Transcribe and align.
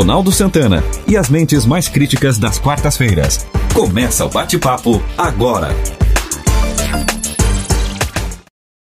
Ronaldo 0.00 0.32
Santana 0.32 0.82
e 1.06 1.14
as 1.14 1.28
mentes 1.28 1.66
mais 1.66 1.86
críticas 1.86 2.38
das 2.38 2.58
quartas-feiras. 2.58 3.46
Começa 3.74 4.24
o 4.24 4.30
bate-papo 4.30 4.92
agora. 5.18 5.68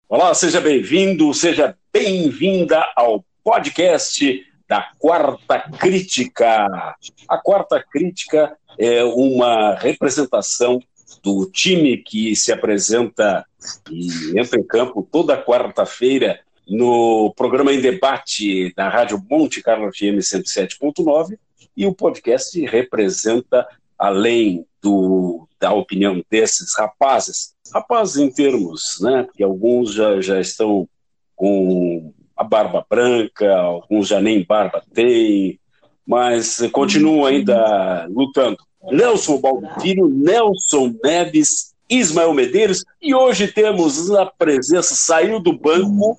Olá, 0.08 0.32
seja 0.34 0.60
bem-vindo, 0.60 1.34
seja 1.34 1.76
bem-vinda 1.92 2.86
ao 2.94 3.24
podcast 3.42 4.40
da 4.68 4.88
Quarta 5.00 5.58
Crítica. 5.80 6.68
A 7.28 7.38
Quarta 7.38 7.84
Crítica 7.90 8.56
é 8.78 9.02
uma 9.02 9.74
representação 9.74 10.80
do 11.24 11.50
time 11.50 11.96
que 11.96 12.36
se 12.36 12.52
apresenta 12.52 13.44
e 13.90 14.38
entra 14.38 14.60
em 14.60 14.62
campo 14.64 15.04
toda 15.10 15.36
quarta-feira 15.42 16.38
no 16.70 17.34
programa 17.34 17.72
em 17.72 17.80
debate 17.80 18.72
da 18.76 18.88
Rádio 18.88 19.20
Monte 19.28 19.60
Carlo 19.60 19.92
FM 19.92 20.20
107.9 20.20 21.36
e 21.76 21.84
o 21.84 21.92
podcast 21.92 22.64
representa, 22.64 23.66
além 23.98 24.64
do, 24.80 25.48
da 25.58 25.72
opinião 25.72 26.22
desses 26.30 26.76
rapazes, 26.78 27.54
rapazes 27.74 28.18
em 28.18 28.30
termos, 28.30 28.98
né, 29.00 29.24
porque 29.24 29.42
alguns 29.42 29.92
já, 29.92 30.20
já 30.20 30.40
estão 30.40 30.88
com 31.34 32.14
a 32.36 32.44
barba 32.44 32.86
branca, 32.88 33.52
alguns 33.52 34.06
já 34.06 34.20
nem 34.20 34.44
barba 34.44 34.80
têm, 34.94 35.58
mas 36.06 36.58
continuam 36.70 37.26
ainda 37.26 38.06
lutando. 38.08 38.58
Nelson 38.92 39.38
Baldo 39.40 39.68
Filho, 39.80 40.08
Nelson 40.08 40.94
Neves 41.02 41.69
Ismael 41.90 42.32
Medeiros, 42.32 42.84
e 43.02 43.12
hoje 43.12 43.48
temos 43.48 44.08
na 44.08 44.24
presença, 44.24 44.94
saiu 44.94 45.40
do 45.40 45.52
banco 45.52 46.16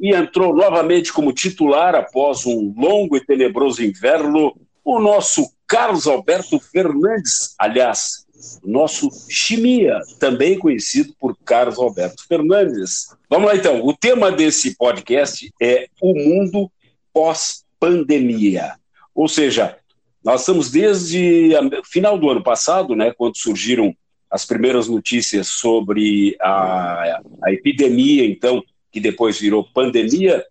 e 0.00 0.12
entrou 0.12 0.52
novamente 0.52 1.12
como 1.12 1.32
titular 1.32 1.94
após 1.94 2.44
um 2.44 2.74
longo 2.76 3.16
e 3.16 3.24
tenebroso 3.24 3.84
inverno, 3.84 4.52
o 4.84 4.98
nosso 4.98 5.48
Carlos 5.66 6.08
Alberto 6.08 6.58
Fernandes, 6.58 7.54
aliás, 7.56 8.26
nosso 8.64 9.08
Chimia, 9.30 10.00
também 10.18 10.58
conhecido 10.58 11.14
por 11.20 11.36
Carlos 11.44 11.78
Alberto 11.78 12.26
Fernandes. 12.26 13.14
Vamos 13.30 13.48
lá 13.48 13.56
então, 13.56 13.80
o 13.86 13.96
tema 13.96 14.32
desse 14.32 14.76
podcast 14.76 15.52
é 15.62 15.86
o 16.00 16.14
mundo 16.14 16.70
pós-pandemia. 17.12 18.74
Ou 19.14 19.28
seja, 19.28 19.76
nós 20.24 20.40
estamos 20.40 20.70
desde 20.70 21.52
o 21.56 21.84
final 21.84 22.18
do 22.18 22.28
ano 22.28 22.42
passado, 22.42 22.96
né, 22.96 23.12
quando 23.16 23.36
surgiram 23.36 23.94
as 24.32 24.46
primeiras 24.46 24.88
notícias 24.88 25.48
sobre 25.48 26.34
a, 26.40 27.20
a 27.44 27.52
epidemia, 27.52 28.24
então, 28.24 28.64
que 28.90 28.98
depois 28.98 29.38
virou 29.38 29.68
pandemia, 29.74 30.42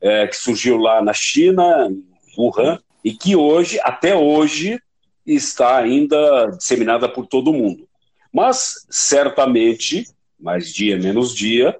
é, 0.00 0.26
que 0.26 0.36
surgiu 0.36 0.76
lá 0.76 1.00
na 1.00 1.12
China, 1.12 1.88
em 1.88 2.04
Wuhan, 2.36 2.80
e 3.04 3.12
que 3.12 3.36
hoje, 3.36 3.78
até 3.84 4.16
hoje, 4.16 4.80
está 5.24 5.78
ainda 5.78 6.46
disseminada 6.58 7.08
por 7.08 7.24
todo 7.24 7.52
mundo. 7.52 7.88
Mas, 8.32 8.84
certamente, 8.90 10.04
mais 10.38 10.74
dia 10.74 10.98
menos 10.98 11.32
dia, 11.32 11.78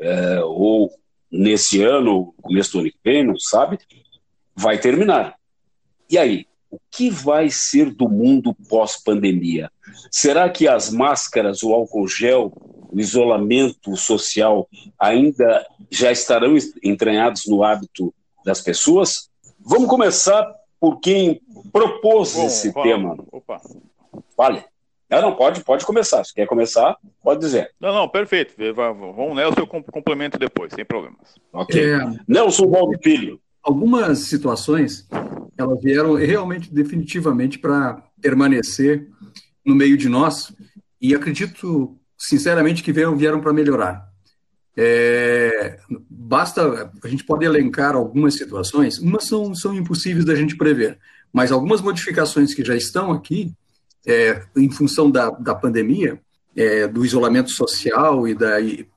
é, 0.00 0.40
ou 0.42 0.90
nesse 1.30 1.80
ano, 1.80 2.34
começo 2.42 2.72
do 2.72 2.80
ano 2.80 2.90
que 2.90 2.98
vem, 3.04 3.24
não 3.24 3.38
sabe, 3.38 3.78
vai 4.56 4.78
terminar. 4.78 5.36
E 6.10 6.18
aí? 6.18 6.47
O 6.70 6.78
que 6.90 7.08
vai 7.08 7.48
ser 7.50 7.94
do 7.94 8.08
mundo 8.08 8.54
pós-pandemia? 8.68 9.70
Será 10.10 10.48
que 10.50 10.68
as 10.68 10.90
máscaras, 10.90 11.62
o 11.62 11.72
álcool 11.72 12.06
gel, 12.06 12.52
o 12.90 13.00
isolamento 13.00 13.96
social 13.96 14.68
ainda 14.98 15.66
já 15.90 16.12
estarão 16.12 16.56
entranhados 16.82 17.46
no 17.46 17.62
hábito 17.62 18.14
das 18.44 18.60
pessoas? 18.60 19.30
Vamos 19.58 19.88
começar 19.88 20.46
por 20.80 21.00
quem 21.00 21.40
propôs 21.72 22.34
Bom, 22.34 22.46
esse 22.46 22.72
fala. 22.72 22.86
tema. 22.86 23.16
Opa. 23.32 23.60
Vale. 24.36 24.64
Não, 25.10 25.22
não, 25.22 25.34
pode, 25.34 25.64
pode 25.64 25.86
começar. 25.86 26.22
Se 26.22 26.34
quer 26.34 26.46
começar, 26.46 26.96
pode 27.22 27.40
dizer. 27.40 27.70
Não, 27.80 27.94
não, 27.94 28.08
perfeito. 28.08 28.54
Vamos, 28.74 29.34
Nelson, 29.34 29.60
eu 29.60 29.66
complemento 29.66 30.38
depois, 30.38 30.72
sem 30.74 30.84
problemas. 30.84 31.34
Ok. 31.52 31.82
É... 31.82 31.98
Nelson 32.28 32.68
Valdo 32.68 32.98
Filho. 33.02 33.40
Algumas 33.68 34.20
situações, 34.20 35.06
elas 35.54 35.78
vieram 35.82 36.14
realmente, 36.14 36.72
definitivamente, 36.72 37.58
para 37.58 38.02
permanecer 38.18 39.06
no 39.62 39.74
meio 39.74 39.94
de 39.94 40.08
nós, 40.08 40.50
e 40.98 41.14
acredito, 41.14 41.94
sinceramente, 42.16 42.82
que 42.82 42.90
vieram, 42.90 43.14
vieram 43.14 43.42
para 43.42 43.52
melhorar. 43.52 44.08
É, 44.74 45.80
basta, 46.08 46.90
a 47.04 47.08
gente 47.08 47.24
pode 47.24 47.44
elencar 47.44 47.94
algumas 47.94 48.36
situações, 48.36 48.98
umas 49.00 49.24
são, 49.24 49.54
são 49.54 49.74
impossíveis 49.74 50.24
da 50.24 50.34
gente 50.34 50.56
prever, 50.56 50.98
mas 51.30 51.52
algumas 51.52 51.82
modificações 51.82 52.54
que 52.54 52.64
já 52.64 52.74
estão 52.74 53.12
aqui, 53.12 53.52
é, 54.06 54.46
em 54.56 54.70
função 54.70 55.10
da, 55.10 55.28
da 55.28 55.54
pandemia, 55.54 56.18
é, 56.56 56.88
do 56.88 57.04
isolamento 57.04 57.50
social 57.50 58.26
e 58.26 58.34
da, 58.34 58.58
e 58.62 58.88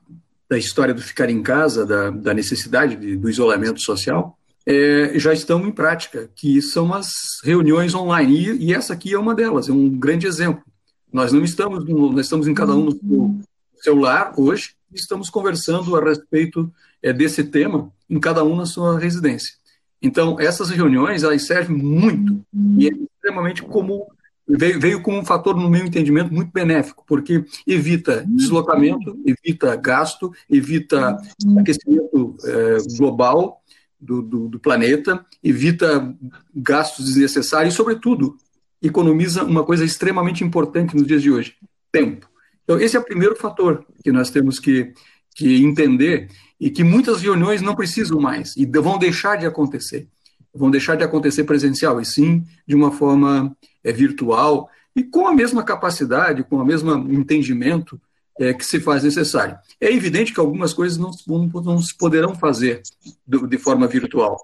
da 0.50 0.58
história 0.58 0.94
do 0.94 1.02
ficar 1.02 1.30
em 1.30 1.44
casa, 1.44 1.86
da, 1.86 2.10
da 2.10 2.34
necessidade 2.34 2.96
de, 2.96 3.18
do 3.18 3.30
isolamento 3.30 3.82
social, 3.82 4.38
é, 4.66 5.14
já 5.16 5.34
estão 5.34 5.66
em 5.66 5.72
prática, 5.72 6.30
que 6.36 6.62
são 6.62 6.94
as 6.94 7.10
reuniões 7.44 7.94
online. 7.94 8.38
E, 8.38 8.66
e, 8.68 8.74
essa 8.74 8.94
aqui 8.94 9.14
é 9.14 9.20
uma 9.20 9.36
delas, 9.36 9.70
é 9.70 9.72
um 9.72 9.90
grande 9.90 10.28
exemplo. 10.28 10.64
Nós 11.12 11.32
não 11.32 11.44
estamos, 11.44 11.86
nós 11.86 12.26
estamos 12.26 12.48
em 12.48 12.54
cada 12.54 12.74
um 12.74 12.90
no 13.02 13.42
celular 13.82 14.34
hoje, 14.38 14.76
estamos 14.94 15.30
conversando 15.30 15.96
a 15.96 16.04
respeito 16.04 16.72
é, 17.02 17.12
desse 17.12 17.44
tema 17.44 17.92
em 18.10 18.20
cada 18.20 18.44
um 18.44 18.56
na 18.56 18.66
sua 18.66 19.00
residência. 19.00 19.56
Então, 20.02 20.40
essas 20.40 20.70
reuniões, 20.70 21.24
elas 21.24 21.46
servem 21.46 21.78
muito 21.78 22.42
e 22.78 22.88
é 22.88 22.92
extremamente 22.92 23.62
comum, 23.62 24.04
veio, 24.48 24.80
veio 24.80 25.02
como 25.02 25.20
um 25.20 25.26
fator, 25.26 25.56
no 25.56 25.70
meu 25.70 25.86
entendimento, 25.86 26.34
muito 26.34 26.52
benéfico, 26.52 27.04
porque 27.08 27.46
evita 27.68 28.26
deslocamento, 28.28 29.18
evita 29.26 29.76
gasto, 29.76 30.32
evita 30.50 31.18
aquecimento 31.60 32.36
é, 32.44 32.78
global, 32.98 33.61
do, 34.02 34.22
do, 34.22 34.48
do 34.48 34.60
planeta, 34.60 35.24
evita 35.44 36.14
gastos 36.54 37.06
desnecessários 37.06 37.74
e, 37.74 37.78
sobretudo, 37.78 38.36
economiza 38.82 39.44
uma 39.44 39.64
coisa 39.64 39.86
extremamente 39.86 40.44
importante 40.44 40.96
nos 40.96 41.06
dias 41.06 41.22
de 41.22 41.32
hoje: 41.32 41.56
tempo. 41.92 42.28
Então, 42.64 42.80
esse 42.80 42.98
é 42.98 43.00
o 43.00 43.04
primeiro 43.04 43.36
fator 43.36 43.86
que 44.04 44.12
nós 44.12 44.30
temos 44.30 44.60
que, 44.60 44.94
que 45.36 45.64
entender 45.64 46.30
e 46.60 46.70
que 46.70 46.84
muitas 46.84 47.22
reuniões 47.22 47.62
não 47.62 47.76
precisam 47.76 48.20
mais 48.20 48.56
e 48.58 48.66
vão 48.66 48.98
deixar 48.98 49.36
de 49.36 49.46
acontecer. 49.46 50.08
Vão 50.54 50.70
deixar 50.70 50.96
de 50.96 51.04
acontecer 51.04 51.44
presencial, 51.46 52.02
e 52.02 52.06
sim 52.06 52.44
de 52.68 52.76
uma 52.76 52.92
forma 52.92 53.56
é, 53.84 53.92
virtual 53.92 54.70
e 54.96 55.04
com 55.04 55.28
a 55.28 55.34
mesma 55.34 55.64
capacidade, 55.64 56.44
com 56.44 56.58
o 56.58 56.66
mesmo 56.66 56.92
entendimento 57.12 58.00
é, 58.40 58.54
que 58.54 58.66
se 58.66 58.80
faz 58.80 59.04
necessário. 59.04 59.58
É 59.80 59.92
evidente 59.92 60.34
que 60.34 60.40
algumas 60.40 60.74
coisas 60.74 60.98
não, 60.98 61.12
não, 61.28 61.48
não 61.62 61.82
se 61.82 61.96
poderão 61.98 62.36
fazer 62.36 62.82
do, 63.26 63.48
de 63.48 63.58
forma 63.58 63.88
virtual, 63.88 64.38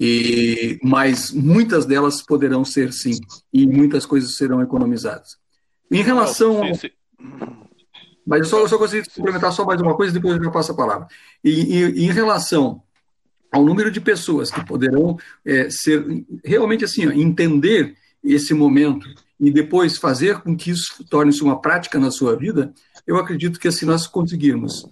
e, 0.00 0.78
mas 0.82 1.30
muitas 1.32 1.84
delas 1.84 2.22
poderão 2.22 2.64
ser 2.64 2.92
sim, 2.92 3.18
e 3.52 3.66
muitas 3.66 4.06
coisas 4.06 4.36
serão 4.36 4.62
economizadas. 4.62 5.36
Em 5.90 6.02
relação. 6.02 6.62
Sim, 6.66 6.74
sim. 6.74 6.90
Mas 8.26 8.40
eu 8.40 8.44
só, 8.46 8.60
eu 8.60 8.68
só 8.68 8.76
consigo 8.76 9.06
complementar 9.14 9.52
só 9.52 9.64
mais 9.64 9.80
uma 9.80 9.94
coisa, 9.94 10.12
depois 10.12 10.42
eu 10.42 10.50
passo 10.50 10.72
a 10.72 10.74
palavra. 10.74 11.06
E, 11.44 11.78
e, 11.78 12.04
em 12.04 12.10
relação 12.10 12.82
ao 13.52 13.64
número 13.64 13.90
de 13.90 14.00
pessoas 14.00 14.50
que 14.50 14.64
poderão 14.64 15.16
é, 15.44 15.70
ser 15.70 16.04
realmente 16.44 16.84
assim, 16.84 17.06
ó, 17.06 17.12
entender 17.12 17.94
esse 18.24 18.52
momento 18.52 19.06
e 19.38 19.50
depois 19.50 19.96
fazer 19.96 20.40
com 20.40 20.56
que 20.56 20.70
isso 20.70 21.04
torne-se 21.08 21.42
uma 21.42 21.60
prática 21.60 21.98
na 21.98 22.10
sua 22.10 22.34
vida, 22.36 22.72
eu 23.06 23.16
acredito 23.16 23.60
que 23.60 23.70
se 23.70 23.86
nós 23.86 24.06
conseguirmos 24.06 24.86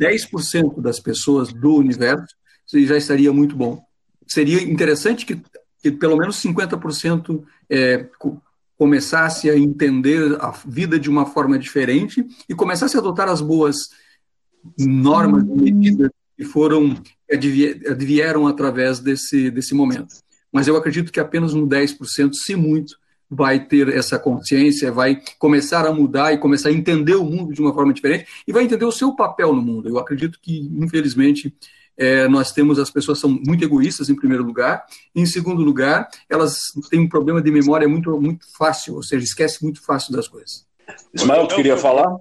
10% 0.00 0.80
das 0.80 0.98
pessoas 0.98 1.52
do 1.52 1.74
universo, 1.76 2.34
já 2.66 2.96
estaria 2.96 3.32
muito 3.32 3.54
bom. 3.54 3.82
Seria 4.26 4.62
interessante 4.62 5.26
que, 5.26 5.40
que 5.82 5.90
pelo 5.90 6.16
menos 6.16 6.36
50% 6.42 7.42
é, 7.68 8.06
começasse 8.76 9.50
a 9.50 9.58
entender 9.58 10.36
a 10.40 10.50
vida 10.66 10.98
de 10.98 11.10
uma 11.10 11.26
forma 11.26 11.58
diferente 11.58 12.26
e 12.48 12.54
começasse 12.54 12.96
a 12.96 13.00
adotar 13.00 13.28
as 13.28 13.40
boas 13.40 13.90
normas 14.78 15.42
e 15.44 15.72
medidas 15.72 16.10
que 16.36 16.44
foram 16.44 16.96
advieram 17.30 18.46
através 18.46 19.00
desse, 19.00 19.50
desse 19.50 19.74
momento. 19.74 20.14
Mas 20.52 20.66
eu 20.66 20.76
acredito 20.76 21.12
que 21.12 21.20
apenas 21.20 21.52
um 21.52 21.66
10%, 21.66 22.32
se 22.32 22.54
muito, 22.54 22.96
vai 23.30 23.60
ter 23.60 23.88
essa 23.88 24.18
consciência, 24.18 24.90
vai 24.90 25.20
começar 25.38 25.86
a 25.86 25.92
mudar 25.92 26.32
e 26.32 26.38
começar 26.38 26.70
a 26.70 26.72
entender 26.72 27.14
o 27.14 27.24
mundo 27.24 27.52
de 27.52 27.60
uma 27.60 27.74
forma 27.74 27.92
diferente 27.92 28.26
e 28.46 28.52
vai 28.52 28.64
entender 28.64 28.84
o 28.84 28.92
seu 28.92 29.14
papel 29.14 29.54
no 29.54 29.62
mundo. 29.62 29.88
Eu 29.88 29.98
acredito 29.98 30.38
que, 30.40 30.60
infelizmente, 30.78 31.54
é, 31.96 32.28
nós 32.28 32.52
temos 32.52 32.78
as 32.78 32.90
pessoas 32.90 33.18
são 33.18 33.28
muito 33.28 33.64
egoístas 33.64 34.08
em 34.08 34.14
primeiro 34.14 34.44
lugar, 34.44 34.84
em 35.14 35.26
segundo 35.26 35.62
lugar, 35.62 36.08
elas 36.30 36.56
têm 36.88 37.00
um 37.00 37.08
problema 37.08 37.42
de 37.42 37.50
memória 37.50 37.88
muito 37.88 38.18
muito 38.20 38.46
fácil, 38.56 38.94
ou 38.94 39.02
seja, 39.02 39.24
esquece 39.24 39.62
muito 39.62 39.84
fácil 39.84 40.12
das 40.12 40.28
coisas. 40.28 40.64
Ismael, 41.12 41.46
tu 41.48 41.56
queria 41.56 41.76
falar? 41.76 42.16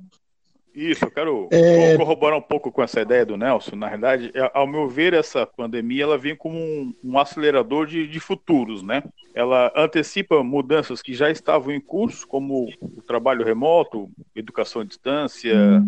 Isso, 0.77 1.05
eu 1.05 1.09
quero 1.09 1.49
é... 1.51 1.97
corroborar 1.97 2.37
um 2.37 2.41
pouco 2.41 2.71
com 2.71 2.83
essa 2.83 3.01
ideia 3.01 3.25
do 3.25 3.35
Nelson. 3.35 3.75
Na 3.75 3.87
realidade, 3.87 4.31
é, 4.35 4.51
ao 4.53 4.67
meu 4.67 4.87
ver, 4.87 5.11
essa 5.11 5.43
pandemia 5.43 6.03
ela 6.03 6.19
vem 6.19 6.35
como 6.35 6.55
um, 6.55 6.93
um 7.03 7.17
acelerador 7.17 7.87
de, 7.87 8.07
de, 8.07 8.19
futuros, 8.19 8.83
né? 8.83 9.01
Ela 9.33 9.73
antecipa 9.75 10.43
mudanças 10.43 11.01
que 11.01 11.15
já 11.15 11.31
estavam 11.31 11.73
em 11.73 11.81
curso, 11.81 12.27
como 12.27 12.69
o 12.79 13.01
trabalho 13.01 13.43
remoto, 13.43 14.07
educação 14.35 14.83
à 14.83 14.85
distância, 14.85 15.83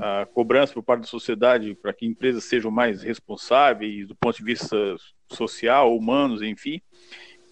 a 0.00 0.24
cobrança 0.32 0.72
por 0.72 0.82
parte 0.82 1.02
da 1.02 1.06
sociedade 1.06 1.74
para 1.74 1.92
que 1.92 2.06
empresas 2.06 2.44
sejam 2.44 2.70
mais 2.70 3.02
responsáveis 3.02 4.08
do 4.08 4.14
ponto 4.14 4.38
de 4.38 4.44
vista 4.44 4.96
social, 5.28 5.94
humanos, 5.94 6.40
enfim 6.40 6.80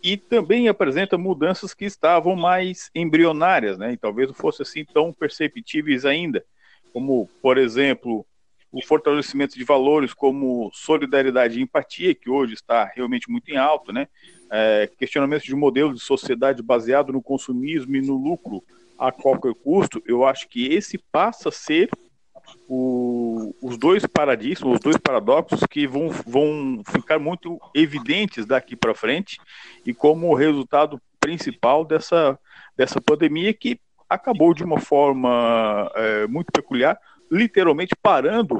e 0.04 0.16
também 0.16 0.66
apresenta 0.66 1.16
mudanças 1.16 1.72
que 1.72 1.84
estavam 1.84 2.34
mais 2.34 2.90
embrionárias, 2.92 3.78
né? 3.78 3.92
E 3.92 3.96
talvez 3.96 4.26
não 4.26 4.34
fossem 4.34 4.64
assim 4.64 4.84
tão 4.84 5.12
perceptíveis 5.12 6.04
ainda 6.04 6.44
como, 6.92 7.28
por 7.40 7.58
exemplo, 7.58 8.26
o 8.70 8.82
fortalecimento 8.82 9.56
de 9.56 9.64
valores 9.64 10.14
como 10.14 10.70
solidariedade 10.72 11.58
e 11.58 11.62
empatia, 11.62 12.14
que 12.14 12.30
hoje 12.30 12.54
está 12.54 12.84
realmente 12.84 13.30
muito 13.30 13.50
em 13.50 13.56
alta, 13.56 13.92
né? 13.92 14.08
É, 14.50 14.90
questionamentos 14.98 15.46
de 15.46 15.54
modelo 15.54 15.94
de 15.94 16.00
sociedade 16.00 16.62
baseado 16.62 17.12
no 17.12 17.22
consumismo 17.22 17.96
e 17.96 18.02
no 18.02 18.16
lucro 18.16 18.62
a 18.98 19.10
qualquer 19.10 19.54
custo, 19.54 20.02
eu 20.06 20.24
acho 20.24 20.48
que 20.48 20.72
esse 20.72 20.98
passa 21.10 21.48
a 21.48 21.52
ser 21.52 21.88
o, 22.68 23.54
os 23.60 23.76
dois 23.76 24.06
paradigmas, 24.06 24.74
os 24.74 24.80
dois 24.80 24.96
paradoxos 24.96 25.60
que 25.68 25.86
vão, 25.86 26.08
vão 26.08 26.82
ficar 26.92 27.18
muito 27.18 27.58
evidentes 27.74 28.46
daqui 28.46 28.76
para 28.76 28.94
frente 28.94 29.38
e 29.84 29.92
como 29.92 30.34
resultado 30.34 31.00
principal 31.18 31.84
dessa, 31.84 32.38
dessa 32.76 33.00
pandemia 33.00 33.52
que 33.52 33.80
acabou 34.14 34.54
de 34.54 34.64
uma 34.64 34.80
forma 34.80 35.90
é, 35.94 36.26
muito 36.26 36.52
peculiar, 36.52 36.98
literalmente 37.30 37.94
parando 38.00 38.56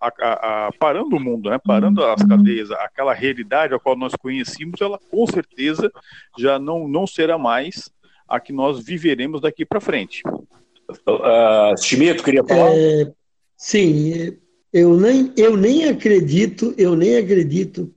a, 0.00 0.12
a, 0.20 0.66
a, 0.66 0.72
parando 0.72 1.16
o 1.16 1.20
mundo, 1.20 1.50
né? 1.50 1.58
parando 1.58 2.04
as 2.04 2.20
uhum. 2.20 2.28
cadeias, 2.28 2.70
aquela 2.72 3.14
realidade 3.14 3.74
a 3.74 3.78
qual 3.78 3.96
nós 3.96 4.14
conhecíamos, 4.14 4.80
ela 4.80 4.98
com 5.10 5.26
certeza 5.26 5.90
já 6.38 6.58
não, 6.58 6.88
não 6.88 7.06
será 7.06 7.38
mais 7.38 7.88
a 8.28 8.40
que 8.40 8.52
nós 8.52 8.84
viveremos 8.84 9.40
daqui 9.40 9.64
para 9.64 9.80
frente. 9.80 10.22
Uh, 10.28 11.76
Schmidt, 11.78 12.22
queria 12.22 12.44
falar? 12.44 12.70
É, 12.72 13.12
sim, 13.56 14.36
eu 14.72 14.96
nem, 14.96 15.32
eu 15.36 15.56
nem 15.56 15.88
acredito, 15.88 16.74
eu 16.76 16.94
nem 16.94 17.16
acredito 17.16 17.92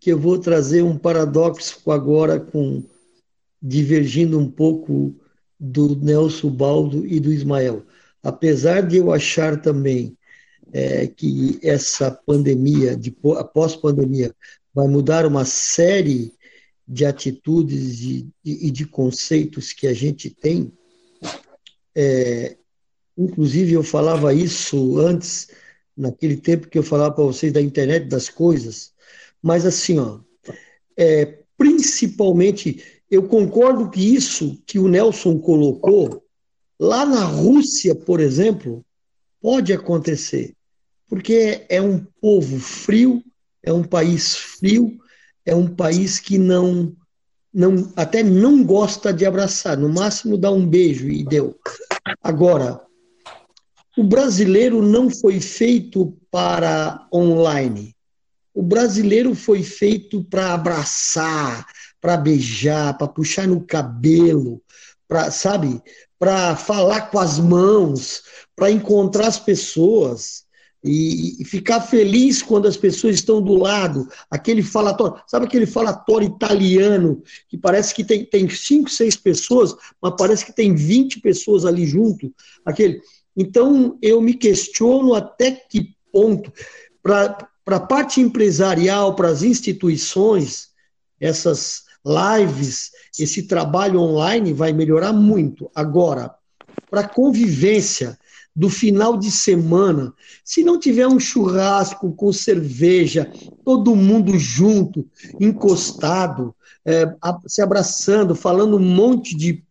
que 0.00 0.10
eu 0.10 0.18
vou 0.18 0.38
trazer 0.38 0.82
um 0.82 0.98
paradoxo 0.98 1.90
agora 1.90 2.38
com 2.38 2.82
divergindo 3.62 4.38
um 4.38 4.50
pouco 4.50 5.14
do 5.58 5.96
Nelson 5.96 6.50
Baldo 6.50 7.06
e 7.06 7.18
do 7.20 7.32
Ismael. 7.32 7.84
Apesar 8.22 8.82
de 8.82 8.96
eu 8.96 9.12
achar 9.12 9.60
também 9.60 10.16
é, 10.72 11.06
que 11.06 11.58
essa 11.62 12.10
pandemia, 12.10 12.96
de, 12.96 13.16
após 13.36 13.76
pandemia, 13.76 14.34
vai 14.74 14.88
mudar 14.88 15.24
uma 15.26 15.44
série 15.44 16.34
de 16.86 17.04
atitudes 17.04 18.00
e 18.00 18.26
de, 18.42 18.70
de, 18.70 18.86
conceitos 18.86 19.72
que 19.72 19.86
a 19.86 19.94
gente 19.94 20.28
tem, 20.28 20.72
é, 21.94 22.56
inclusive 23.16 23.72
eu 23.72 23.82
falava 23.82 24.34
isso 24.34 24.98
antes, 24.98 25.48
naquele 25.96 26.36
tempo 26.36 26.68
que 26.68 26.76
eu 26.76 26.82
falava 26.82 27.14
para 27.14 27.24
vocês 27.24 27.52
da 27.52 27.62
internet 27.62 28.06
das 28.06 28.28
coisas, 28.28 28.92
mas 29.40 29.64
assim, 29.64 29.98
ó, 29.98 30.20
é, 30.96 31.38
principalmente 31.56 32.82
eu 33.14 33.28
concordo 33.28 33.90
que 33.90 34.14
isso 34.14 34.58
que 34.66 34.78
o 34.78 34.88
Nelson 34.88 35.38
colocou, 35.38 36.22
lá 36.78 37.06
na 37.06 37.24
Rússia, 37.24 37.94
por 37.94 38.20
exemplo, 38.20 38.84
pode 39.40 39.72
acontecer, 39.72 40.54
porque 41.08 41.64
é 41.68 41.80
um 41.80 42.04
povo 42.20 42.58
frio, 42.58 43.22
é 43.62 43.72
um 43.72 43.84
país 43.84 44.36
frio, 44.36 44.98
é 45.46 45.54
um 45.54 45.66
país 45.66 46.18
que 46.18 46.38
não, 46.38 46.94
não 47.52 47.92
até 47.94 48.22
não 48.22 48.64
gosta 48.64 49.12
de 49.12 49.24
abraçar, 49.24 49.76
no 49.76 49.88
máximo 49.88 50.36
dá 50.36 50.50
um 50.50 50.66
beijo 50.66 51.08
e 51.08 51.24
deu. 51.24 51.56
Agora, 52.22 52.80
o 53.96 54.02
brasileiro 54.02 54.82
não 54.82 55.08
foi 55.08 55.40
feito 55.40 56.16
para 56.30 57.06
online. 57.12 57.94
O 58.52 58.62
brasileiro 58.62 59.34
foi 59.34 59.62
feito 59.62 60.24
para 60.24 60.54
abraçar, 60.54 61.66
para 62.04 62.18
beijar, 62.18 62.98
para 62.98 63.08
puxar 63.08 63.48
no 63.48 63.62
cabelo, 63.62 64.60
para, 65.08 65.30
sabe, 65.30 65.80
para 66.18 66.54
falar 66.54 67.10
com 67.10 67.18
as 67.18 67.38
mãos, 67.38 68.22
para 68.54 68.70
encontrar 68.70 69.26
as 69.26 69.38
pessoas 69.38 70.44
e, 70.84 71.40
e, 71.40 71.46
ficar 71.46 71.80
feliz 71.80 72.42
quando 72.42 72.68
as 72.68 72.76
pessoas 72.76 73.14
estão 73.14 73.40
do 73.40 73.54
lado. 73.54 74.06
Aquele 74.30 74.62
falatório, 74.62 75.18
sabe 75.26 75.46
aquele 75.46 75.64
falatório 75.64 76.28
italiano 76.28 77.22
que 77.48 77.56
parece 77.56 77.94
que 77.94 78.04
tem, 78.04 78.22
tem 78.26 78.50
cinco, 78.50 78.90
seis 78.90 79.16
pessoas, 79.16 79.74
mas 79.98 80.12
parece 80.18 80.44
que 80.44 80.52
tem 80.52 80.74
20 80.74 81.20
pessoas 81.20 81.64
ali 81.64 81.86
junto. 81.86 82.30
Aquele. 82.66 83.00
Então, 83.34 83.98
eu 84.02 84.20
me 84.20 84.34
questiono 84.34 85.14
até 85.14 85.52
que 85.52 85.96
ponto, 86.12 86.52
para 87.02 87.48
a 87.64 87.80
parte 87.80 88.20
empresarial, 88.20 89.16
para 89.16 89.30
as 89.30 89.42
instituições, 89.42 90.68
essas 91.18 91.83
lives, 92.04 92.90
esse 93.18 93.44
trabalho 93.44 94.00
online 94.00 94.52
vai 94.52 94.72
melhorar 94.72 95.12
muito. 95.12 95.70
Agora, 95.74 96.34
para 96.90 97.08
convivência 97.08 98.18
do 98.54 98.68
final 98.68 99.16
de 99.16 99.30
semana, 99.30 100.12
se 100.44 100.62
não 100.62 100.78
tiver 100.78 101.08
um 101.08 101.18
churrasco 101.18 102.12
com 102.14 102.32
cerveja, 102.32 103.32
todo 103.64 103.96
mundo 103.96 104.38
junto, 104.38 105.08
encostado, 105.40 106.54
é, 106.84 107.12
se 107.46 107.62
abraçando, 107.62 108.34
falando 108.34 108.76
um 108.76 108.80
monte 108.80 109.36
de, 109.36 109.64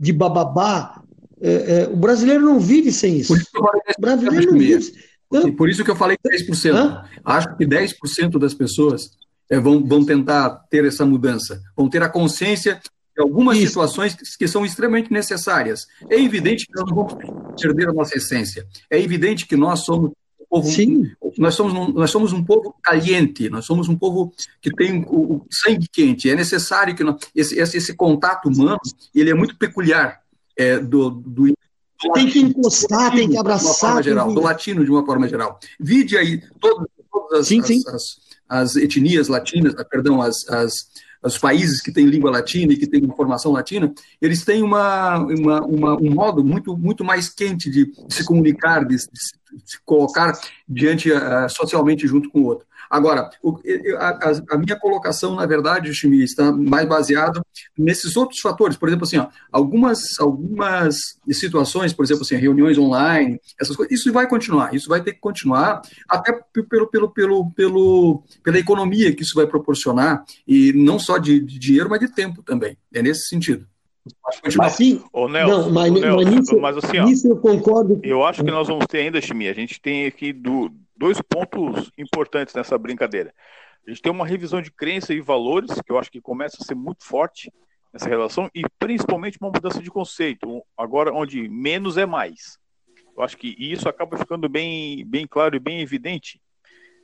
de 0.00 0.12
bababá, 0.12 1.02
é, 1.40 1.52
é, 1.52 1.88
o 1.88 1.96
brasileiro 1.96 2.42
não 2.42 2.58
vive 2.58 2.90
sem 2.90 3.18
isso. 3.18 3.34
o 3.34 4.00
brasileiro 4.00 4.52
não 4.52 4.58
vive. 4.58 4.92
Por 5.56 5.68
isso 5.68 5.84
que 5.84 5.90
eu 5.90 5.96
falei 5.96 6.16
10%. 6.16 6.74
Hã? 6.74 7.04
Acho 7.24 7.56
que 7.56 7.66
10% 7.66 8.38
das 8.38 8.54
pessoas 8.54 9.10
é, 9.50 9.58
vão, 9.58 9.84
vão 9.84 10.04
tentar 10.04 10.50
ter 10.70 10.84
essa 10.84 11.04
mudança, 11.04 11.62
vão 11.76 11.88
ter 11.88 12.02
a 12.02 12.08
consciência 12.08 12.80
de 13.16 13.22
algumas 13.22 13.56
Isso. 13.56 13.68
situações 13.68 14.14
que, 14.14 14.24
que, 14.38 14.48
são 14.48 14.64
extremamente 14.64 15.12
necessárias. 15.12 15.86
É 16.10 16.20
evidente 16.20 16.66
que 16.66 16.74
nós 16.74 16.88
não 16.88 16.96
vamos 16.96 17.14
perder 17.60 17.88
a 17.88 17.92
nossa 17.92 18.16
essência. 18.16 18.66
É 18.90 19.00
evidente 19.00 19.46
que 19.46 19.56
nós 19.56 19.80
somos 19.80 20.10
um 20.10 20.44
povo, 20.48 20.68
Sim. 20.68 21.10
Nós, 21.38 21.54
somos 21.54 21.72
um, 21.72 21.92
nós 21.92 22.10
somos 22.10 22.32
um 22.32 22.42
povo 22.42 22.74
caliente, 22.82 23.48
nós 23.48 23.64
somos 23.64 23.88
um 23.88 23.96
povo 23.96 24.32
que 24.60 24.70
tem 24.74 25.04
o, 25.08 25.36
o 25.36 25.46
sangue 25.50 25.88
quente. 25.88 26.28
É 26.28 26.34
necessário 26.34 26.94
que 26.94 27.04
nós, 27.04 27.16
esse, 27.34 27.58
esse, 27.58 27.76
esse, 27.76 27.94
contato 27.94 28.48
humano 28.48 28.80
ele 29.14 29.30
é 29.30 29.34
muito 29.34 29.56
peculiar 29.56 30.20
é, 30.56 30.78
do, 30.78 31.10
do 31.10 31.54
tem 32.12 32.28
que 32.28 32.40
encostar, 32.40 32.98
latino, 32.98 33.18
tem 33.18 33.30
que 33.30 33.38
abraçar. 33.38 34.02
Geral, 34.02 34.32
do 34.32 34.40
latino, 34.40 34.84
de 34.84 34.90
uma 34.90 35.06
forma 35.06 35.26
geral. 35.28 35.58
Vide 35.80 36.18
aí 36.18 36.42
todas, 36.60 36.86
todas 37.10 37.40
as, 37.40 37.46
sim, 37.46 37.62
sim. 37.62 37.82
As, 37.88 38.18
as, 38.48 38.76
as 38.76 38.76
etnias 38.76 39.28
latinas, 39.28 39.74
ah, 39.78 39.84
perdão, 39.84 40.20
as, 40.20 40.48
as, 40.48 40.72
os 41.22 41.38
países 41.38 41.80
que 41.80 41.92
têm 41.92 42.06
língua 42.06 42.30
latina 42.30 42.72
e 42.72 42.76
que 42.76 42.86
têm 42.86 43.08
formação 43.16 43.52
latina, 43.52 43.92
eles 44.20 44.44
têm 44.44 44.62
uma, 44.62 45.18
uma, 45.18 45.60
uma, 45.64 45.96
um 46.00 46.10
modo 46.12 46.44
muito, 46.44 46.76
muito 46.76 47.04
mais 47.04 47.28
quente 47.28 47.70
de, 47.70 47.86
de 47.86 48.14
se 48.14 48.24
comunicar, 48.24 48.84
de, 48.84 48.96
de, 48.96 49.02
se 49.64 49.78
colocar 49.84 50.38
diante 50.68 51.10
uh, 51.10 51.48
socialmente 51.48 52.06
junto 52.06 52.30
com 52.30 52.40
o 52.40 52.44
outro. 52.44 52.66
Agora, 52.90 53.30
o, 53.42 53.58
a, 53.98 54.32
a, 54.50 54.58
minha 54.58 54.78
colocação, 54.78 55.34
na 55.34 55.46
verdade, 55.46 55.94
Chimi, 55.94 56.22
está 56.22 56.52
mais 56.52 56.88
baseado 56.88 57.44
nesses 57.76 58.16
outros 58.16 58.40
fatores. 58.40 58.76
Por 58.76 58.88
exemplo, 58.88 59.04
assim, 59.04 59.18
ó, 59.18 59.28
algumas, 59.50 60.18
algumas 60.18 60.96
situações, 61.30 61.92
por 61.92 62.04
exemplo, 62.04 62.22
assim, 62.22 62.36
reuniões 62.36 62.78
online, 62.78 63.40
essas 63.60 63.76
coisas, 63.76 63.92
isso 63.92 64.12
vai 64.12 64.28
continuar, 64.28 64.74
isso 64.74 64.88
vai 64.88 65.02
ter 65.02 65.12
que 65.12 65.20
continuar, 65.20 65.82
até 66.08 66.32
pelo, 66.68 66.88
pelo, 66.88 67.08
pelo, 67.10 67.50
pelo, 67.52 68.22
pela 68.42 68.58
economia 68.58 69.14
que 69.14 69.22
isso 69.22 69.34
vai 69.34 69.46
proporcionar, 69.46 70.24
e 70.46 70.72
não 70.72 70.98
só 70.98 71.18
de, 71.18 71.40
de 71.40 71.58
dinheiro, 71.58 71.90
mas 71.90 72.00
de 72.00 72.08
tempo 72.08 72.42
também. 72.42 72.76
É 72.92 73.02
nesse 73.02 73.28
sentido. 73.28 73.66
Mas, 74.58 74.74
sim, 74.74 75.02
não, 75.14 75.28
mas, 75.70 75.90
Nelson, 75.90 76.16
mas, 76.16 76.26
nisso, 76.26 76.60
mas 76.60 76.76
assim, 76.76 76.98
ó, 76.98 77.04
nisso 77.06 77.26
eu 77.26 77.36
concordo. 77.38 77.98
Eu 78.02 78.22
acho 78.22 78.44
que 78.44 78.50
nós 78.50 78.68
vamos 78.68 78.84
ter 78.86 78.98
ainda, 78.98 79.18
Chimi, 79.18 79.48
a 79.48 79.54
gente 79.54 79.80
tem 79.80 80.04
aqui 80.04 80.30
do, 80.30 80.70
dois 80.96 81.20
pontos 81.20 81.90
importantes 81.98 82.54
nessa 82.54 82.78
brincadeira. 82.78 83.34
A 83.86 83.90
gente 83.90 84.00
tem 84.00 84.12
uma 84.12 84.26
revisão 84.26 84.62
de 84.62 84.70
crença 84.70 85.12
e 85.12 85.20
valores, 85.20 85.80
que 85.82 85.92
eu 85.92 85.98
acho 85.98 86.10
que 86.10 86.20
começa 86.20 86.56
a 86.60 86.64
ser 86.64 86.74
muito 86.74 87.04
forte 87.04 87.52
nessa 87.92 88.08
relação, 88.08 88.50
e 88.54 88.62
principalmente 88.78 89.38
uma 89.40 89.50
mudança 89.50 89.82
de 89.82 89.90
conceito, 89.90 90.62
agora 90.76 91.12
onde 91.12 91.48
menos 91.48 91.96
é 91.96 92.06
mais. 92.06 92.58
Eu 93.16 93.22
acho 93.22 93.36
que 93.36 93.54
isso 93.58 93.88
acaba 93.88 94.16
ficando 94.16 94.48
bem, 94.48 95.04
bem 95.06 95.26
claro 95.26 95.54
e 95.54 95.60
bem 95.60 95.80
evidente 95.80 96.40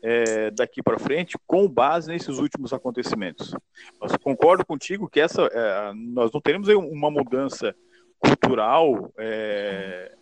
é, 0.02 0.50
daqui 0.50 0.82
para 0.82 0.98
frente, 0.98 1.36
com 1.46 1.68
base 1.68 2.08
nesses 2.08 2.38
últimos 2.38 2.72
acontecimentos. 2.72 3.54
Mas 4.00 4.16
concordo 4.16 4.64
contigo 4.64 5.08
que 5.08 5.20
essa, 5.20 5.42
é, 5.42 5.92
nós 5.94 6.32
não 6.32 6.40
teremos 6.40 6.68
uma 6.68 7.10
mudança 7.10 7.74
cultural 8.18 9.12
é, 9.18 10.12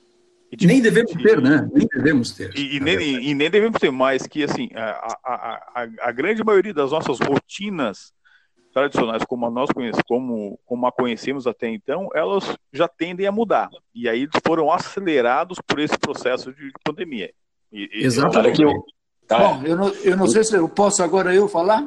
E, 0.51 0.67
nem 0.67 0.81
devemos 0.81 1.13
ter, 1.13 1.41
né? 1.41 1.69
Nem 1.73 1.87
devemos 1.87 2.31
ter. 2.33 2.57
E, 2.57 2.77
e, 2.77 2.81
nem, 2.81 2.99
e, 2.99 3.35
nem, 3.35 3.51
devemos 3.51 3.79
ter 3.79 3.91
mais 3.91 4.27
que, 4.27 4.43
assim, 4.43 4.71
a, 4.75 5.17
a, 5.23 5.63
a, 5.75 5.89
a, 6.03 6.13
grande 6.13 6.43
maioria 6.43 6.73
das 6.73 6.91
nossas 6.91 7.19
rotinas 7.21 8.13
tradicionais, 8.73 9.25
como 9.25 9.51
nós 9.51 9.71
conhecemos, 9.71 10.05
como, 10.09 10.59
como 10.65 10.87
a 10.87 10.93
conhecemos 10.93 11.47
até 11.47 11.69
então, 11.69 12.09
elas 12.15 12.57
já 12.73 12.89
tendem 12.89 13.27
a 13.27 13.33
mudar. 13.33 13.69
E 13.95 14.09
aí 14.09 14.27
foram 14.47 14.73
acelerados 14.73 15.59
por 15.67 15.79
esse 15.79 15.99
processo 15.99 16.53
de 16.53 16.73
pandemia. 16.83 17.31
E, 17.71 18.05
Exatamente. 18.05 18.63
Eu, 18.63 18.73
tá. 19.27 19.39
Bom, 19.39 19.63
eu 19.65 19.77
não, 19.77 19.89
eu 19.89 20.17
não 20.17 20.27
sei 20.27 20.45
se 20.45 20.57
eu 20.57 20.67
posso 20.69 21.03
agora 21.03 21.35
eu 21.35 21.47
falar. 21.47 21.87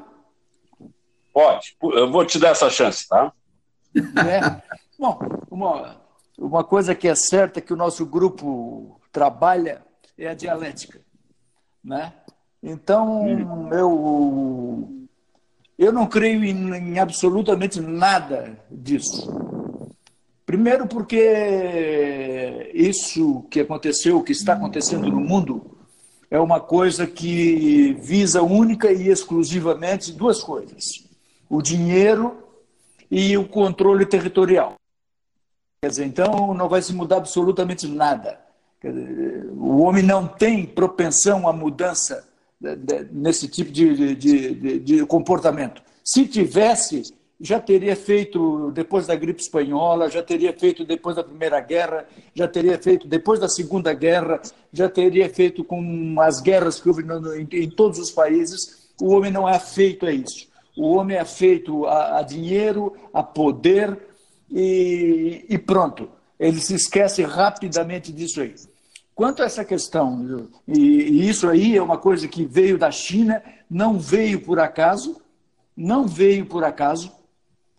Pode, 1.34 1.75
eu 1.82 2.12
vou 2.12 2.25
te 2.25 2.38
dar 2.38 2.50
essa 2.50 2.70
chance, 2.70 3.08
tá? 3.08 3.32
É. 3.96 4.62
Bom, 5.00 5.20
uma, 5.50 6.00
uma 6.42 6.64
coisa 6.64 6.96
que 6.96 7.08
é 7.08 7.14
certa 7.14 7.62
que 7.62 7.72
o 7.72 7.78
nosso 7.78 8.04
grupo 8.04 9.00
trabalha 9.12 9.84
é 10.18 10.28
a 10.28 10.34
dialética, 10.34 11.00
né? 11.84 12.12
Então, 12.64 13.70
eu, 13.72 15.08
eu 15.78 15.92
não 15.92 16.08
creio 16.08 16.44
em, 16.44 16.76
em 16.76 17.00
absolutamente 17.00 17.80
nada 17.80 18.58
disso. 18.70 19.32
Primeiro 20.46 20.88
porque 20.88 22.72
isso 22.74 23.46
que 23.50 23.60
aconteceu, 23.60 24.18
o 24.18 24.24
que 24.24 24.32
está 24.32 24.54
acontecendo 24.54 25.10
no 25.10 25.20
mundo, 25.20 25.78
é 26.30 26.40
uma 26.40 26.60
coisa 26.60 27.06
que 27.06 27.94
visa 28.02 28.42
única 28.42 28.92
e 28.92 29.10
exclusivamente 29.10 30.12
duas 30.12 30.44
coisas: 30.44 31.08
o 31.50 31.62
dinheiro 31.62 32.44
e 33.10 33.38
o 33.38 33.48
controle 33.48 34.06
territorial. 34.06 34.81
Quer 35.84 35.90
dizer, 35.90 36.06
então 36.06 36.54
não 36.54 36.70
vai 36.70 36.80
se 36.80 36.94
mudar 36.94 37.18
absolutamente 37.18 37.88
nada. 37.88 38.40
Dizer, 38.84 39.48
o 39.58 39.82
homem 39.82 40.04
não 40.04 40.28
tem 40.28 40.64
propensão 40.64 41.48
à 41.48 41.54
mudança 41.54 42.24
de, 42.60 42.76
de, 42.76 43.08
nesse 43.12 43.48
tipo 43.48 43.72
de, 43.72 44.16
de, 44.16 44.80
de, 44.80 45.06
comportamento. 45.08 45.82
Se 46.04 46.28
tivesse, 46.28 47.12
já 47.40 47.60
teria 47.60 47.96
feito 47.96 48.70
depois 48.70 49.08
da 49.08 49.16
gripe 49.16 49.42
espanhola, 49.42 50.08
já 50.08 50.22
teria 50.22 50.54
feito 50.54 50.86
depois 50.86 51.16
da 51.16 51.24
Primeira 51.24 51.60
Guerra, 51.60 52.06
já 52.36 52.48
teria 52.48 52.78
feito 52.78 53.08
depois 53.08 53.40
da 53.40 53.50
Segunda 53.50 53.92
Guerra, 53.92 54.40
já 54.72 54.88
teria 54.88 55.28
feito 55.32 55.64
com 55.64 56.16
as 56.22 56.40
guerras 56.40 56.80
que 56.80 56.90
houve 56.90 57.04
em, 57.52 57.68
todos 57.72 57.98
os 57.98 58.12
países. 58.12 58.88
O 59.02 59.10
homem 59.16 59.32
não 59.32 59.50
é 59.50 59.58
feito 59.58 60.06
a 60.06 60.12
isso. 60.12 60.48
O 60.78 60.94
homem 60.94 61.18
é 61.18 61.26
feito 61.26 61.88
a, 61.88 62.20
a 62.20 62.22
dinheiro, 62.22 62.94
a 63.12 63.24
poder, 63.24 64.11
e, 64.51 65.46
e 65.50 65.58
pronto. 65.58 66.10
Ele 66.39 66.60
se 66.60 66.75
esquece 66.75 67.24
rapidamente 67.24 68.12
disso 68.12 68.41
aí. 68.41 68.55
Quanto 69.13 69.43
a 69.43 69.46
essa 69.46 69.63
questão, 69.63 70.50
e, 70.67 71.29
isso 71.29 71.48
aí 71.48 71.77
é 71.77 71.81
uma 71.81 71.98
coisa 71.98 72.27
que 72.27 72.46
veio 72.46 72.77
da 72.77 72.89
China, 72.91 73.41
não 73.70 74.00
veio 74.00 74.41
por 74.41 74.60
acaso, 74.60 75.22
não 75.75 76.08
veio 76.08 76.46
por 76.46 76.63
acaso. 76.63 77.12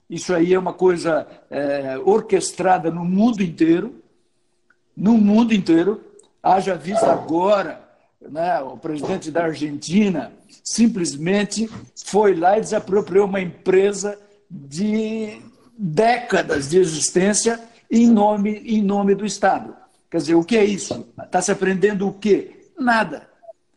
Isso 0.09 0.35
aí 0.35 0.55
é 0.55 0.59
uma 0.59 0.73
coisa 0.73 1.27
é, 1.51 1.99
orquestrada 2.05 2.91
no 2.91 3.05
mundo 3.05 3.43
inteiro, 3.43 4.03
no 4.97 5.15
mundo 5.19 5.53
inteiro. 5.53 6.01
Haja 6.43 6.75
visto 6.75 7.05
agora, 7.05 7.83
né, 8.21 8.61
o 8.61 8.77
presidente 8.77 9.31
da 9.31 9.45
Argentina 9.45 10.33
simplesmente 10.63 11.69
foi 12.05 12.35
lá 12.35 12.59
e 12.59 12.61
desapropriou 12.61 13.27
uma 13.27 13.41
empresa 13.41 14.19
de 14.51 15.41
décadas 15.77 16.69
de 16.71 16.79
existência 16.79 17.61
em 17.91 18.07
nome, 18.07 18.63
em 18.65 18.83
nome 18.83 19.15
do 19.15 19.27
Estado. 19.27 19.75
Quer 20.11 20.19
dizer, 20.19 20.35
o 20.35 20.45
que 20.45 20.57
é 20.57 20.65
isso? 20.65 21.07
Está 21.23 21.41
se 21.41 21.51
aprendendo 21.51 22.09
o 22.09 22.13
quê? 22.13 22.69
Nada. 22.79 23.29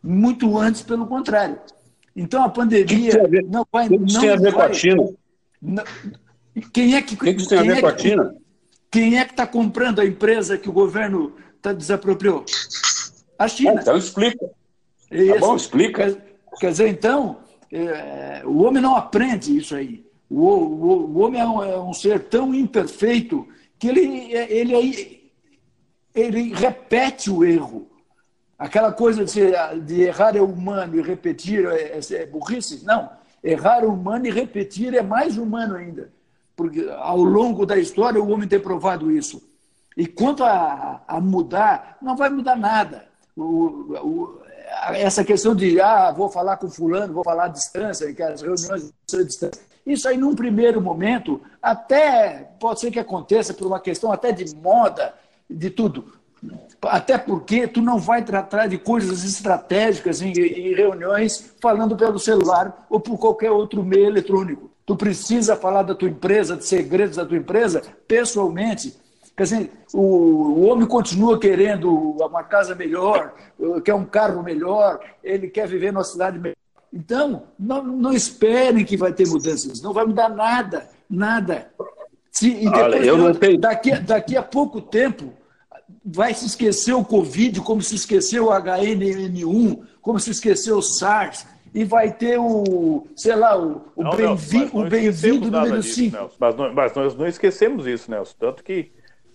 Muito 0.02 0.56
antes, 0.58 0.82
pelo 0.82 1.06
contrário. 1.06 1.58
Então 2.14 2.42
a 2.42 2.48
pandemia 2.48 3.10
que 3.10 3.28
que 3.28 3.42
não 3.42 3.66
vai. 3.70 3.86
O 3.86 3.98
que 3.98 4.04
isso 4.06 4.20
tem 4.20 4.30
a 4.30 4.36
ver 4.36 4.52
com 4.54 4.62
a 4.62 4.72
China? 4.72 5.08
Não, 5.60 5.84
quem 6.72 6.94
é 6.94 7.02
que. 7.02 7.16
Que, 7.16 7.30
isso 7.30 7.48
tem 7.48 7.58
a 7.58 7.62
ver 7.62 7.78
é 7.78 7.80
com 7.80 7.86
a 7.88 7.98
China? 7.98 8.34
Quem 8.90 9.18
é 9.18 9.24
que 9.24 9.32
está 9.32 9.46
comprando 9.46 10.00
a 10.00 10.06
empresa 10.06 10.56
que 10.56 10.68
o 10.68 10.72
governo 10.72 11.34
tá, 11.60 11.72
desapropriou? 11.72 12.44
A 13.38 13.48
China. 13.48 13.80
então 13.82 13.96
explica. 13.96 14.48
Isso. 15.10 15.34
Tá 15.34 15.40
bom, 15.40 15.56
explica. 15.56 16.10
Quer, 16.10 16.38
quer 16.58 16.70
dizer, 16.70 16.88
então, 16.88 17.38
é, 17.70 18.42
o 18.44 18.62
homem 18.62 18.82
não 18.82 18.96
aprende 18.96 19.54
isso 19.54 19.74
aí. 19.74 20.05
O, 20.28 20.44
o, 20.44 21.06
o 21.06 21.18
homem 21.18 21.40
é 21.40 21.46
um, 21.46 21.62
é 21.62 21.80
um, 21.80 21.92
ser 21.92 22.24
tão 22.24 22.54
imperfeito 22.54 23.46
que 23.78 23.88
ele, 23.88 24.32
ele, 24.32 25.32
ele 26.14 26.54
repete 26.54 27.30
o 27.30 27.44
erro. 27.44 27.88
Aquela 28.58 28.92
coisa 28.92 29.24
de, 29.24 29.80
de 29.84 30.02
errar 30.02 30.36
é 30.36 30.40
humano 30.40 30.96
e 30.96 31.02
repetir 31.02 31.66
é, 31.66 31.98
é, 31.98 32.14
é 32.14 32.26
burrice? 32.26 32.84
Não. 32.84 33.10
Errar 33.42 33.84
é 33.84 33.86
humano 33.86 34.26
e 34.26 34.30
repetir 34.30 34.94
é 34.94 35.02
mais 35.02 35.36
humano 35.36 35.76
ainda. 35.76 36.10
Porque 36.56 36.88
ao 36.98 37.18
longo 37.18 37.66
da 37.66 37.76
história 37.76 38.20
o 38.20 38.30
homem 38.30 38.48
tem 38.48 38.58
provado 38.58 39.10
isso. 39.10 39.42
E 39.96 40.06
quanto 40.06 40.42
a, 40.42 41.02
a 41.06 41.20
mudar, 41.20 41.98
não 42.02 42.16
vai 42.16 42.30
mudar 42.30 42.56
nada. 42.56 43.06
O, 43.36 43.94
o, 43.94 44.40
essa 44.94 45.24
questão 45.24 45.54
de, 45.54 45.80
ah, 45.80 46.10
vou 46.12 46.28
falar 46.28 46.56
com 46.56 46.68
fulano, 46.68 47.14
vou 47.14 47.24
falar 47.24 47.44
à 47.44 47.48
distância, 47.48 48.12
que 48.12 48.22
as 48.22 48.40
reuniões 48.40 48.92
são 49.06 49.20
à 49.20 49.24
distância. 49.24 49.62
Isso 49.86 50.08
aí, 50.08 50.16
num 50.16 50.34
primeiro 50.34 50.80
momento, 50.80 51.40
até 51.62 52.48
pode 52.58 52.80
ser 52.80 52.90
que 52.90 52.98
aconteça 52.98 53.54
por 53.54 53.66
uma 53.66 53.78
questão 53.78 54.10
até 54.10 54.32
de 54.32 54.54
moda, 54.56 55.14
de 55.48 55.70
tudo. 55.70 56.12
Até 56.82 57.16
porque 57.16 57.68
tu 57.68 57.80
não 57.80 57.98
vai 57.98 58.24
tratar 58.24 58.66
de 58.66 58.78
coisas 58.78 59.24
estratégicas 59.24 60.20
em, 60.20 60.32
em 60.32 60.74
reuniões 60.74 61.54
falando 61.60 61.96
pelo 61.96 62.18
celular 62.18 62.86
ou 62.90 62.98
por 62.98 63.16
qualquer 63.16 63.50
outro 63.50 63.82
meio 63.84 64.06
eletrônico. 64.06 64.70
Tu 64.84 64.96
precisa 64.96 65.56
falar 65.56 65.82
da 65.82 65.94
tua 65.94 66.08
empresa, 66.08 66.56
de 66.56 66.64
segredos 66.64 67.16
da 67.16 67.24
tua 67.24 67.36
empresa, 67.36 67.82
pessoalmente. 68.06 68.94
Quer 69.36 69.42
dizer, 69.42 69.70
o, 69.92 70.00
o 70.00 70.66
homem 70.66 70.86
continua 70.86 71.38
querendo 71.38 71.92
uma 71.92 72.42
casa 72.42 72.74
melhor, 72.74 73.34
quer 73.84 73.94
um 73.94 74.04
carro 74.04 74.42
melhor, 74.42 74.98
ele 75.22 75.48
quer 75.48 75.68
viver 75.68 75.92
numa 75.92 76.04
cidade 76.04 76.38
melhor. 76.38 76.56
Então, 76.92 77.42
não, 77.58 77.82
não 77.82 78.12
esperem 78.12 78.84
que 78.84 78.96
vai 78.96 79.12
ter 79.12 79.28
mudanças, 79.28 79.82
não 79.82 79.92
vai 79.92 80.06
mudar 80.06 80.30
nada, 80.30 80.88
nada. 81.08 81.70
Se, 82.30 82.48
e 82.48 82.64
depois, 82.64 82.82
Olha, 82.82 82.96
eu 82.96 83.18
não 83.18 83.34
tenho... 83.34 83.58
daqui, 83.58 83.94
daqui 83.98 84.36
a 84.36 84.42
pouco 84.42 84.80
tempo, 84.80 85.34
vai 86.02 86.32
se 86.32 86.46
esquecer 86.46 86.94
o 86.94 87.04
Covid, 87.04 87.60
como 87.60 87.82
se 87.82 87.94
esqueceu 87.94 88.46
o 88.46 88.50
HNN1, 88.50 89.80
como 90.00 90.18
se 90.18 90.30
esqueceu 90.30 90.78
o 90.78 90.82
SARS, 90.82 91.46
e 91.74 91.84
vai 91.84 92.10
ter 92.10 92.38
o, 92.38 93.06
sei 93.14 93.36
lá, 93.36 93.58
o, 93.58 93.82
o 93.94 94.16
bem-vindo 94.16 95.50
bem 95.50 95.50
número 95.50 95.82
5. 95.82 96.30
Mas, 96.38 96.54
mas, 96.74 96.94
nós 96.94 97.14
não 97.14 97.26
esquecemos 97.26 97.86
isso, 97.86 98.10
Nelson. 98.10 98.34
Tanto 98.38 98.64
que 98.64 98.92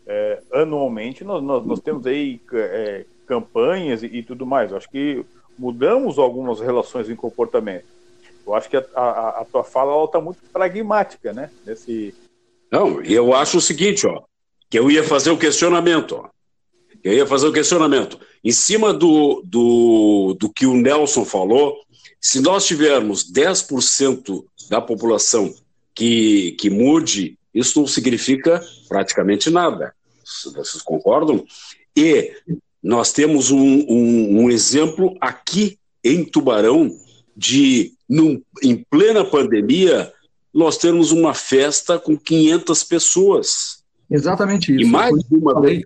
é, 0.08 0.42
anualmente 0.52 1.24
nós, 1.24 1.44
nós, 1.44 1.66
nós, 1.66 1.80
temos 1.80 2.06
aí 2.06 2.40
é, 2.54 3.06
campanhas 3.26 4.04
e, 4.04 4.08
e, 4.08 4.24
tudo 4.24 4.46
mais. 4.46 4.74
acho 4.74 4.90
que 4.90 5.24
mudamos 5.58 6.18
algumas 6.18 6.60
relações 6.60 7.10
em 7.10 7.16
comportamento. 7.16 7.86
Eu 8.46 8.56
acho 8.56 8.70
que 8.70 8.78
a, 8.78 8.84
a, 8.96 9.30
a 9.42 9.46
tua 9.46 9.64
fala 9.64 10.04
está 10.04 10.20
muito 10.20 10.40
pragmática, 10.52 11.32
né? 11.32 11.52
Nesse... 11.66 12.16
Não, 12.72 13.02
eu 13.02 13.34
acho 13.34 13.58
o 13.58 13.62
seguinte, 13.62 14.08
ó, 14.08 14.24
que 14.70 14.80
eu 14.80 14.90
ia 14.90 15.04
fazer 15.04 15.30
o 15.30 15.38
questionamento, 15.38 16.16
ó. 16.16 16.30
Eu 17.04 17.14
ia 17.14 17.26
fazer 17.26 17.48
o 17.48 17.54
questionamento. 17.54 18.20
Em 18.44 18.52
cima 18.52 18.94
do, 18.94 19.42
do, 19.46 20.38
do 20.40 20.50
que 20.50 20.66
o 20.66 20.74
Nelson 20.74 21.26
falou, 21.26 21.76
se 22.20 22.40
nós 22.40 22.66
tivermos 22.66 23.32
10% 23.32 24.44
da 24.70 24.80
população 24.80 25.54
que, 25.94 26.52
que 26.54 26.70
mude, 26.70 27.38
isso 27.54 27.80
não 27.80 27.88
significa 27.88 28.62
praticamente 28.88 29.50
nada. 29.50 29.94
Vocês 30.56 30.82
concordam? 30.82 31.46
E 31.96 32.34
nós 32.82 33.12
temos 33.12 33.52
um, 33.52 33.86
um, 33.88 34.44
um 34.44 34.50
exemplo 34.50 35.16
aqui 35.20 35.78
em 36.04 36.24
Tubarão 36.24 36.92
de, 37.36 37.94
num, 38.10 38.42
em 38.64 38.78
plena 38.90 39.24
pandemia, 39.24 40.12
nós 40.54 40.78
temos 40.78 41.12
uma 41.12 41.34
festa 41.34 42.00
com 42.00 42.18
500 42.18 42.84
pessoas. 42.84 43.84
Exatamente 44.10 44.74
isso. 44.74 44.82
E 44.82 44.86
mais 44.86 45.14
de 45.24 45.36
uma 45.36 45.62
vez. 45.62 45.84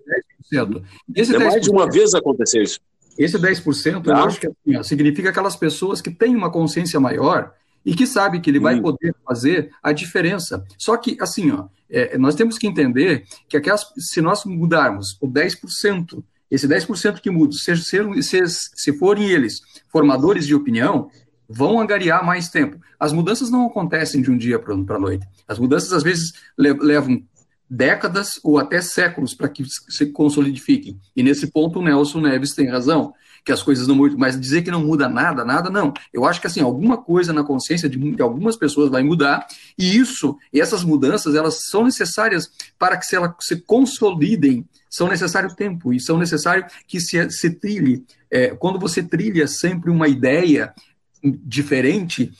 Esse 1.14 1.32
10%, 1.32 1.38
mais 1.38 1.62
de 1.62 1.70
uma 1.70 1.90
vez 1.90 2.14
aconteceu 2.14 2.62
isso. 2.62 2.80
Esse 3.18 3.38
10%, 3.38 4.02
tá? 4.02 4.10
eu 4.10 4.16
acho 4.16 4.40
que 4.40 4.46
assim, 4.46 4.82
significa 4.82 5.30
aquelas 5.30 5.56
pessoas 5.56 6.00
que 6.00 6.10
têm 6.10 6.36
uma 6.36 6.50
consciência 6.50 7.00
maior 7.00 7.52
e 7.86 7.94
que 7.94 8.04
sabe 8.04 8.40
que 8.40 8.50
ele 8.50 8.58
vai 8.58 8.74
hum. 8.74 8.82
poder 8.82 9.14
fazer 9.24 9.70
a 9.80 9.92
diferença. 9.92 10.64
Só 10.76 10.96
que, 10.96 11.16
assim, 11.20 11.52
ó, 11.52 11.66
é, 11.88 12.18
nós 12.18 12.34
temos 12.34 12.58
que 12.58 12.66
entender 12.66 13.24
que 13.48 13.56
aquelas, 13.56 13.86
se 13.96 14.20
nós 14.20 14.44
mudarmos 14.44 15.16
o 15.20 15.28
10%, 15.28 16.22
esse 16.50 16.66
10% 16.66 17.20
que 17.20 17.30
muda, 17.30 17.52
se, 17.52 17.76
se, 17.76 18.46
se 18.48 18.98
forem 18.98 19.30
eles 19.30 19.60
formadores 19.88 20.46
de 20.46 20.54
opinião, 20.54 21.08
vão 21.48 21.80
angariar 21.80 22.26
mais 22.26 22.48
tempo. 22.48 22.76
As 22.98 23.12
mudanças 23.12 23.50
não 23.50 23.66
acontecem 23.66 24.20
de 24.20 24.32
um 24.32 24.36
dia 24.36 24.58
para 24.58 24.74
a 24.74 24.98
noite. 24.98 25.24
As 25.46 25.60
mudanças, 25.60 25.92
às 25.92 26.02
vezes, 26.02 26.32
levam 26.58 27.22
décadas 27.68 28.40
ou 28.42 28.58
até 28.58 28.80
séculos 28.80 29.34
para 29.34 29.48
que 29.48 29.64
se 29.66 30.06
consolidifiquem. 30.06 30.98
E 31.14 31.22
nesse 31.22 31.48
ponto 31.48 31.78
o 31.78 31.82
Nelson 31.82 32.20
Neves 32.20 32.54
tem 32.54 32.68
razão, 32.68 33.12
que 33.46 33.52
as 33.52 33.62
coisas 33.62 33.86
não 33.86 33.94
mudam, 33.94 34.18
mas 34.18 34.38
dizer 34.38 34.62
que 34.62 34.72
não 34.72 34.84
muda 34.84 35.08
nada, 35.08 35.44
nada, 35.44 35.70
não. 35.70 35.94
Eu 36.12 36.24
acho 36.24 36.40
que 36.40 36.48
assim, 36.48 36.60
alguma 36.60 36.96
coisa 36.96 37.32
na 37.32 37.44
consciência 37.44 37.88
de, 37.88 37.96
de 37.96 38.20
algumas 38.20 38.56
pessoas 38.56 38.90
vai 38.90 39.04
mudar, 39.04 39.46
e 39.78 39.96
isso, 39.96 40.36
e 40.52 40.60
essas 40.60 40.82
mudanças, 40.82 41.36
elas 41.36 41.68
são 41.70 41.84
necessárias 41.84 42.50
para 42.76 42.96
que 42.96 43.06
se 43.06 43.14
elas 43.14 43.32
se 43.40 43.56
consolidem, 43.56 44.66
são 44.90 45.06
necessário 45.06 45.54
tempo, 45.54 45.92
e 45.92 46.00
são 46.00 46.18
necessário 46.18 46.66
que 46.88 47.00
se, 47.00 47.30
se 47.30 47.50
trilhe. 47.50 48.04
É, 48.28 48.48
quando 48.48 48.80
você 48.80 49.00
trilha 49.00 49.46
sempre 49.46 49.90
uma 49.90 50.08
ideia 50.08 50.74
diferente, 51.22 52.32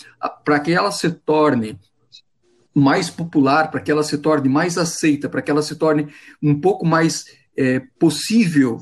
para 0.44 0.58
que 0.58 0.72
ela 0.72 0.90
se 0.90 1.08
torne 1.10 1.78
mais 2.78 3.08
popular, 3.08 3.70
para 3.70 3.80
que 3.80 3.90
ela 3.90 4.02
se 4.02 4.18
torne 4.18 4.50
mais 4.50 4.76
aceita, 4.76 5.30
para 5.30 5.40
que 5.40 5.50
ela 5.50 5.62
se 5.62 5.76
torne 5.76 6.08
um 6.42 6.60
pouco 6.60 6.84
mais 6.84 7.24
é, 7.56 7.80
possível 7.98 8.78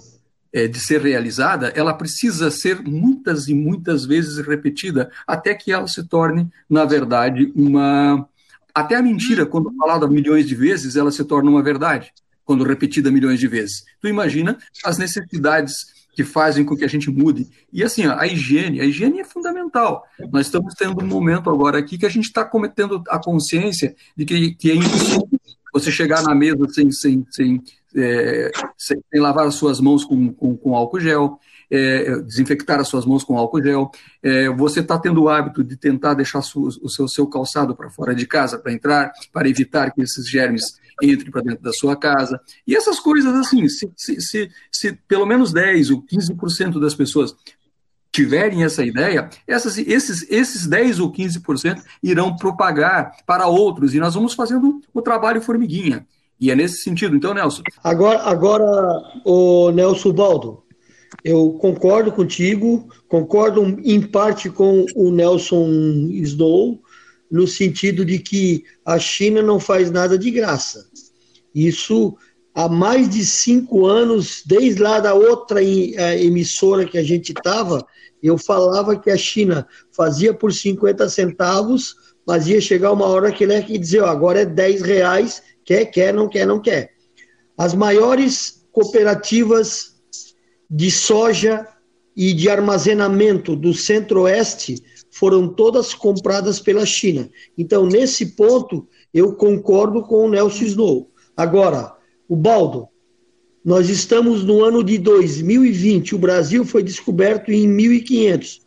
é, 0.52 0.66
de 0.66 0.80
ser 0.80 1.00
realizada, 1.00 1.68
ela 1.76 1.94
precisa 1.94 2.50
ser 2.50 2.82
muitas 2.82 3.46
e 3.46 3.54
muitas 3.54 4.04
vezes 4.04 4.44
repetida 4.44 5.12
até 5.24 5.54
que 5.54 5.70
ela 5.70 5.86
se 5.86 6.02
torne, 6.02 6.50
na 6.68 6.84
verdade, 6.84 7.52
uma. 7.54 8.28
Até 8.74 8.96
a 8.96 9.02
mentira, 9.02 9.46
quando 9.46 9.72
falada 9.76 10.08
milhões 10.08 10.48
de 10.48 10.56
vezes, 10.56 10.96
ela 10.96 11.12
se 11.12 11.24
torna 11.24 11.48
uma 11.48 11.62
verdade, 11.62 12.12
quando 12.44 12.64
repetida 12.64 13.12
milhões 13.12 13.38
de 13.38 13.46
vezes. 13.46 13.84
Tu 14.00 14.08
imagina 14.08 14.58
as 14.84 14.98
necessidades 14.98 15.72
que 16.14 16.24
fazem 16.24 16.64
com 16.64 16.76
que 16.76 16.84
a 16.84 16.88
gente 16.88 17.10
mude. 17.10 17.48
E 17.72 17.82
assim, 17.82 18.06
a 18.06 18.26
higiene, 18.26 18.80
a 18.80 18.84
higiene 18.84 19.20
é 19.20 19.24
fundamental. 19.24 20.04
Nós 20.32 20.46
estamos 20.46 20.74
tendo 20.74 21.02
um 21.02 21.06
momento 21.06 21.50
agora 21.50 21.78
aqui 21.78 21.98
que 21.98 22.06
a 22.06 22.10
gente 22.10 22.26
está 22.26 22.44
cometendo 22.44 23.02
a 23.08 23.18
consciência 23.18 23.94
de 24.16 24.24
que, 24.24 24.54
que 24.54 24.70
é 24.70 24.74
impossível 24.74 25.28
você 25.72 25.90
chegar 25.90 26.22
na 26.22 26.34
mesa 26.34 26.68
sem, 26.68 26.92
sem, 26.92 27.26
sem, 27.28 27.62
é, 27.96 28.52
sem, 28.78 29.02
sem 29.10 29.20
lavar 29.20 29.46
as 29.46 29.56
suas 29.56 29.80
mãos 29.80 30.04
com, 30.04 30.32
com, 30.32 30.56
com 30.56 30.76
álcool 30.76 31.00
gel, 31.00 31.40
é, 31.68 32.20
desinfectar 32.20 32.78
as 32.78 32.86
suas 32.86 33.04
mãos 33.04 33.24
com 33.24 33.36
álcool 33.36 33.62
gel. 33.62 33.90
É, 34.22 34.48
você 34.50 34.80
está 34.80 34.96
tendo 34.98 35.22
o 35.22 35.28
hábito 35.28 35.64
de 35.64 35.76
tentar 35.76 36.14
deixar 36.14 36.42
su, 36.42 36.68
o 36.80 36.88
seu, 36.88 37.08
seu 37.08 37.26
calçado 37.26 37.74
para 37.74 37.90
fora 37.90 38.14
de 38.14 38.24
casa 38.24 38.56
para 38.56 38.72
entrar, 38.72 39.12
para 39.32 39.48
evitar 39.48 39.90
que 39.92 40.00
esses 40.00 40.28
germes 40.28 40.78
entre 41.02 41.30
para 41.30 41.42
dentro 41.42 41.62
da 41.62 41.72
sua 41.72 41.96
casa. 41.96 42.40
E 42.66 42.76
essas 42.76 43.00
coisas, 43.00 43.34
assim, 43.34 43.68
se, 43.68 43.90
se, 43.96 44.20
se, 44.20 44.50
se 44.70 44.92
pelo 45.08 45.26
menos 45.26 45.52
10 45.52 45.90
ou 45.90 46.02
15% 46.02 46.80
das 46.80 46.94
pessoas 46.94 47.34
tiverem 48.14 48.62
essa 48.62 48.84
ideia, 48.84 49.28
essas, 49.46 49.76
esses, 49.76 50.30
esses 50.30 50.66
10 50.68 51.00
ou 51.00 51.12
15% 51.12 51.82
irão 52.00 52.36
propagar 52.36 53.16
para 53.26 53.48
outros, 53.48 53.92
e 53.92 53.98
nós 53.98 54.14
vamos 54.14 54.34
fazendo 54.34 54.80
o 54.94 55.02
trabalho 55.02 55.42
formiguinha. 55.42 56.06
E 56.40 56.50
é 56.50 56.54
nesse 56.54 56.82
sentido. 56.82 57.16
Então, 57.16 57.34
Nelson. 57.34 57.62
Agora, 57.82 58.22
agora 58.22 59.02
o 59.24 59.70
Nelson 59.72 60.12
Baldo, 60.12 60.62
eu 61.24 61.52
concordo 61.60 62.12
contigo, 62.12 62.88
concordo 63.08 63.80
em 63.82 64.00
parte 64.00 64.48
com 64.48 64.86
o 64.94 65.10
Nelson 65.10 65.66
Snow, 66.10 66.83
no 67.30 67.46
sentido 67.46 68.04
de 68.04 68.18
que 68.18 68.64
a 68.84 68.98
China 68.98 69.42
não 69.42 69.58
faz 69.58 69.90
nada 69.90 70.18
de 70.18 70.30
graça. 70.30 70.86
Isso 71.54 72.16
há 72.54 72.68
mais 72.68 73.08
de 73.08 73.24
cinco 73.24 73.86
anos, 73.86 74.42
desde 74.46 74.80
lá 74.80 75.00
da 75.00 75.14
outra 75.14 75.62
eh, 75.62 76.22
emissora 76.24 76.86
que 76.86 76.96
a 76.96 77.02
gente 77.02 77.30
estava, 77.30 77.84
eu 78.22 78.38
falava 78.38 78.98
que 78.98 79.10
a 79.10 79.16
China 79.16 79.66
fazia 79.92 80.32
por 80.32 80.52
50 80.52 81.08
centavos, 81.08 81.94
mas 82.26 82.48
ia 82.48 82.60
chegar 82.60 82.92
uma 82.92 83.06
hora 83.06 83.30
que 83.30 83.44
ele 83.44 83.54
ia 83.54 83.78
dizer, 83.78 84.02
agora 84.04 84.40
é 84.40 84.46
10 84.46 84.82
reais, 84.82 85.42
quer, 85.64 85.84
quer, 85.86 86.14
não 86.14 86.28
quer, 86.28 86.46
não 86.46 86.60
quer. 86.60 86.92
As 87.58 87.74
maiores 87.74 88.64
cooperativas 88.72 89.94
de 90.70 90.90
soja 90.90 91.68
e 92.16 92.32
de 92.32 92.48
armazenamento 92.48 93.54
do 93.54 93.74
centro-oeste 93.74 94.82
foram 95.14 95.46
todas 95.46 95.94
compradas 95.94 96.58
pela 96.58 96.84
China. 96.84 97.30
Então, 97.56 97.86
nesse 97.86 98.34
ponto, 98.34 98.84
eu 99.12 99.32
concordo 99.36 100.02
com 100.02 100.26
o 100.26 100.28
Nelson 100.28 100.64
Snow. 100.64 101.08
Agora, 101.36 101.94
o 102.28 102.34
Baldo, 102.34 102.88
nós 103.64 103.88
estamos 103.88 104.42
no 104.42 104.64
ano 104.64 104.82
de 104.82 104.98
2020, 104.98 106.16
o 106.16 106.18
Brasil 106.18 106.64
foi 106.64 106.82
descoberto 106.82 107.52
em 107.52 107.68
1500. 107.68 108.62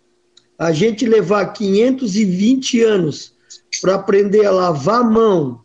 A 0.58 0.72
gente 0.72 1.06
levar 1.06 1.48
520 1.48 2.82
anos 2.82 3.34
para 3.82 3.96
aprender 3.96 4.46
a 4.46 4.52
lavar 4.52 5.02
a 5.02 5.04
mão 5.04 5.60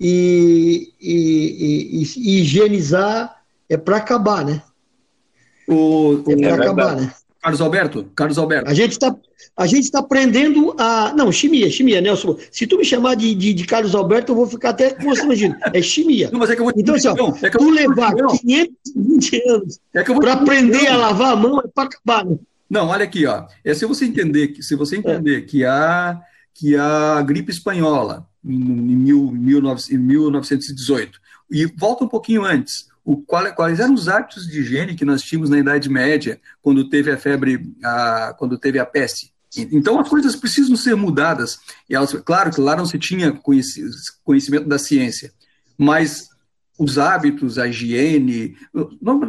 e, 0.00 0.92
e, 1.00 2.00
e, 2.00 2.02
e 2.16 2.40
higienizar 2.42 3.42
é 3.68 3.76
para 3.76 3.96
acabar, 3.96 4.44
né? 4.44 4.62
O, 5.68 6.22
é 6.28 6.36
para 6.36 6.54
acabar, 6.54 6.94
né? 6.94 7.12
Carlos 7.42 7.60
Alberto, 7.60 8.04
Carlos 8.14 8.38
Alberto. 8.38 8.70
A 8.70 8.74
gente 8.74 8.92
está 8.92 9.14
a 9.56 9.66
gente 9.66 9.84
está 9.84 10.00
aprendendo 10.00 10.74
a. 10.78 11.12
Não, 11.14 11.32
chimia, 11.32 11.70
chimia, 11.70 12.00
Nelson. 12.00 12.36
Se 12.50 12.66
tu 12.66 12.76
me 12.76 12.84
chamar 12.84 13.14
de, 13.14 13.34
de, 13.34 13.54
de 13.54 13.64
Carlos 13.64 13.94
Alberto, 13.94 14.32
eu 14.32 14.36
vou 14.36 14.46
ficar 14.46 14.70
até 14.70 14.90
constrangido. 14.90 15.56
É 15.72 15.80
chimia. 15.80 16.30
Não, 16.30 16.38
mas 16.38 16.50
é 16.50 16.54
que 16.54 16.60
eu 16.60 16.64
vou 16.64 16.74
então, 16.76 16.94
assim, 16.94 17.08
ó, 17.08 17.34
é 17.42 17.50
que 17.50 17.58
tu 17.58 17.70
levar 17.70 18.14
520 18.14 19.42
anos 19.48 19.80
é 19.94 20.02
para 20.02 20.32
aprender 20.32 20.86
a 20.88 20.96
lavar 20.96 21.32
a 21.32 21.36
mão 21.36 21.60
é 21.60 21.68
para 21.68 21.84
acabar. 21.84 22.24
Né? 22.24 22.36
Não, 22.68 22.88
olha 22.88 23.04
aqui, 23.04 23.24
ó. 23.26 23.46
É 23.64 23.72
se 23.72 23.86
você 23.86 24.04
entender, 24.04 24.56
se 24.60 24.74
você 24.74 24.96
entender 24.96 25.38
é. 25.38 25.40
que 25.42 25.64
a 25.64 26.20
que 26.52 26.74
a 26.74 27.20
gripe 27.20 27.50
espanhola 27.50 28.26
em, 28.42 28.54
em, 28.54 28.96
mil, 28.96 29.34
em 29.36 29.98
1918 29.98 31.20
e 31.50 31.66
volta 31.66 32.04
um 32.04 32.08
pouquinho 32.08 32.44
antes, 32.44 32.88
o, 33.06 33.16
qual, 33.18 33.54
quais 33.54 33.78
eram 33.78 33.94
os 33.94 34.08
hábitos 34.08 34.48
de 34.48 34.60
higiene 34.60 34.96
que 34.96 35.04
nós 35.04 35.22
tínhamos 35.22 35.48
na 35.48 35.60
Idade 35.60 35.88
Média, 35.88 36.40
quando 36.60 36.88
teve 36.88 37.12
a 37.12 37.16
febre, 37.16 37.72
a, 37.82 38.34
quando 38.36 38.58
teve 38.58 38.80
a 38.80 38.84
peste. 38.84 39.32
Então 39.56 40.00
as 40.00 40.08
coisas 40.08 40.34
precisam 40.34 40.76
ser 40.76 40.96
mudadas. 40.96 41.60
E 41.88 41.94
elas, 41.94 42.12
claro 42.24 42.50
que 42.50 42.60
lá 42.60 42.74
não 42.74 42.84
se 42.84 42.98
tinha 42.98 43.32
conhecimento 44.24 44.68
da 44.68 44.76
ciência, 44.76 45.32
mas 45.78 46.28
os 46.76 46.98
hábitos, 46.98 47.58
a 47.58 47.68
higiene. 47.68 48.56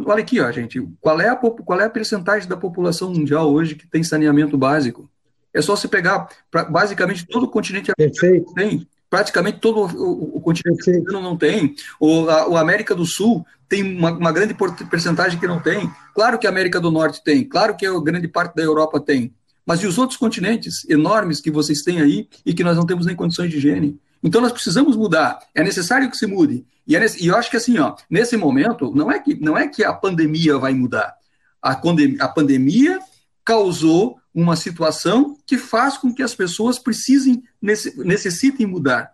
olha 0.04 0.20
aqui, 0.20 0.40
ó, 0.40 0.50
gente, 0.50 0.84
qual 1.00 1.20
é, 1.20 1.28
a, 1.28 1.36
qual 1.36 1.80
é 1.80 1.84
a 1.84 1.90
percentagem 1.90 2.48
da 2.48 2.56
população 2.56 3.14
mundial 3.14 3.50
hoje 3.50 3.76
que 3.76 3.86
tem 3.86 4.02
saneamento 4.02 4.58
básico? 4.58 5.08
É 5.54 5.62
só 5.62 5.76
se 5.76 5.86
pegar, 5.86 6.28
pra, 6.50 6.64
basicamente, 6.64 7.24
todo 7.26 7.44
o 7.44 7.50
continente 7.50 7.92
Perfeito. 7.96 8.52
tem 8.54 8.86
praticamente 9.10 9.58
todo 9.58 9.80
o, 9.80 10.36
o 10.36 10.40
continente 10.40 10.90
africano 10.90 11.20
não 11.20 11.36
tem. 11.36 11.74
O, 11.98 12.28
a, 12.28 12.48
o 12.48 12.56
América 12.56 12.94
do 12.94 13.06
Sul 13.06 13.44
tem 13.68 13.82
uma, 13.96 14.12
uma 14.12 14.32
grande 14.32 14.54
porcentagem 14.54 15.38
que 15.38 15.46
não 15.46 15.60
tem. 15.60 15.90
Claro 16.14 16.38
que 16.38 16.46
a 16.46 16.50
América 16.50 16.80
do 16.80 16.90
Norte 16.90 17.22
tem, 17.22 17.44
claro 17.44 17.76
que 17.76 17.86
a 17.86 18.00
grande 18.00 18.28
parte 18.28 18.54
da 18.54 18.62
Europa 18.62 19.00
tem. 19.00 19.32
Mas 19.66 19.80
e 19.80 19.86
os 19.86 19.98
outros 19.98 20.18
continentes 20.18 20.88
enormes 20.88 21.40
que 21.40 21.50
vocês 21.50 21.82
têm 21.82 22.00
aí 22.00 22.26
e 22.44 22.54
que 22.54 22.64
nós 22.64 22.76
não 22.76 22.86
temos 22.86 23.04
nem 23.04 23.14
condições 23.14 23.50
de 23.50 23.58
higiene? 23.58 23.98
Então 24.22 24.40
nós 24.40 24.52
precisamos 24.52 24.96
mudar. 24.96 25.38
É 25.54 25.62
necessário 25.62 26.10
que 26.10 26.16
se 26.16 26.26
mude. 26.26 26.64
E, 26.86 26.96
é 26.96 27.00
nesse, 27.00 27.22
e 27.22 27.28
eu 27.28 27.36
acho 27.36 27.50
que 27.50 27.56
assim, 27.58 27.78
ó, 27.78 27.94
nesse 28.08 28.36
momento, 28.36 28.90
não 28.94 29.12
é 29.12 29.18
que, 29.18 29.34
não 29.34 29.58
é 29.58 29.68
que 29.68 29.84
a 29.84 29.92
pandemia 29.92 30.56
vai 30.56 30.72
mudar. 30.72 31.14
A, 31.62 31.72
a 32.20 32.28
pandemia 32.28 32.98
causou 33.44 34.18
uma 34.40 34.54
situação 34.54 35.36
que 35.44 35.58
faz 35.58 35.98
com 35.98 36.14
que 36.14 36.22
as 36.22 36.32
pessoas 36.32 36.78
precisem, 36.78 37.42
necessitem 37.60 38.66
mudar, 38.66 39.12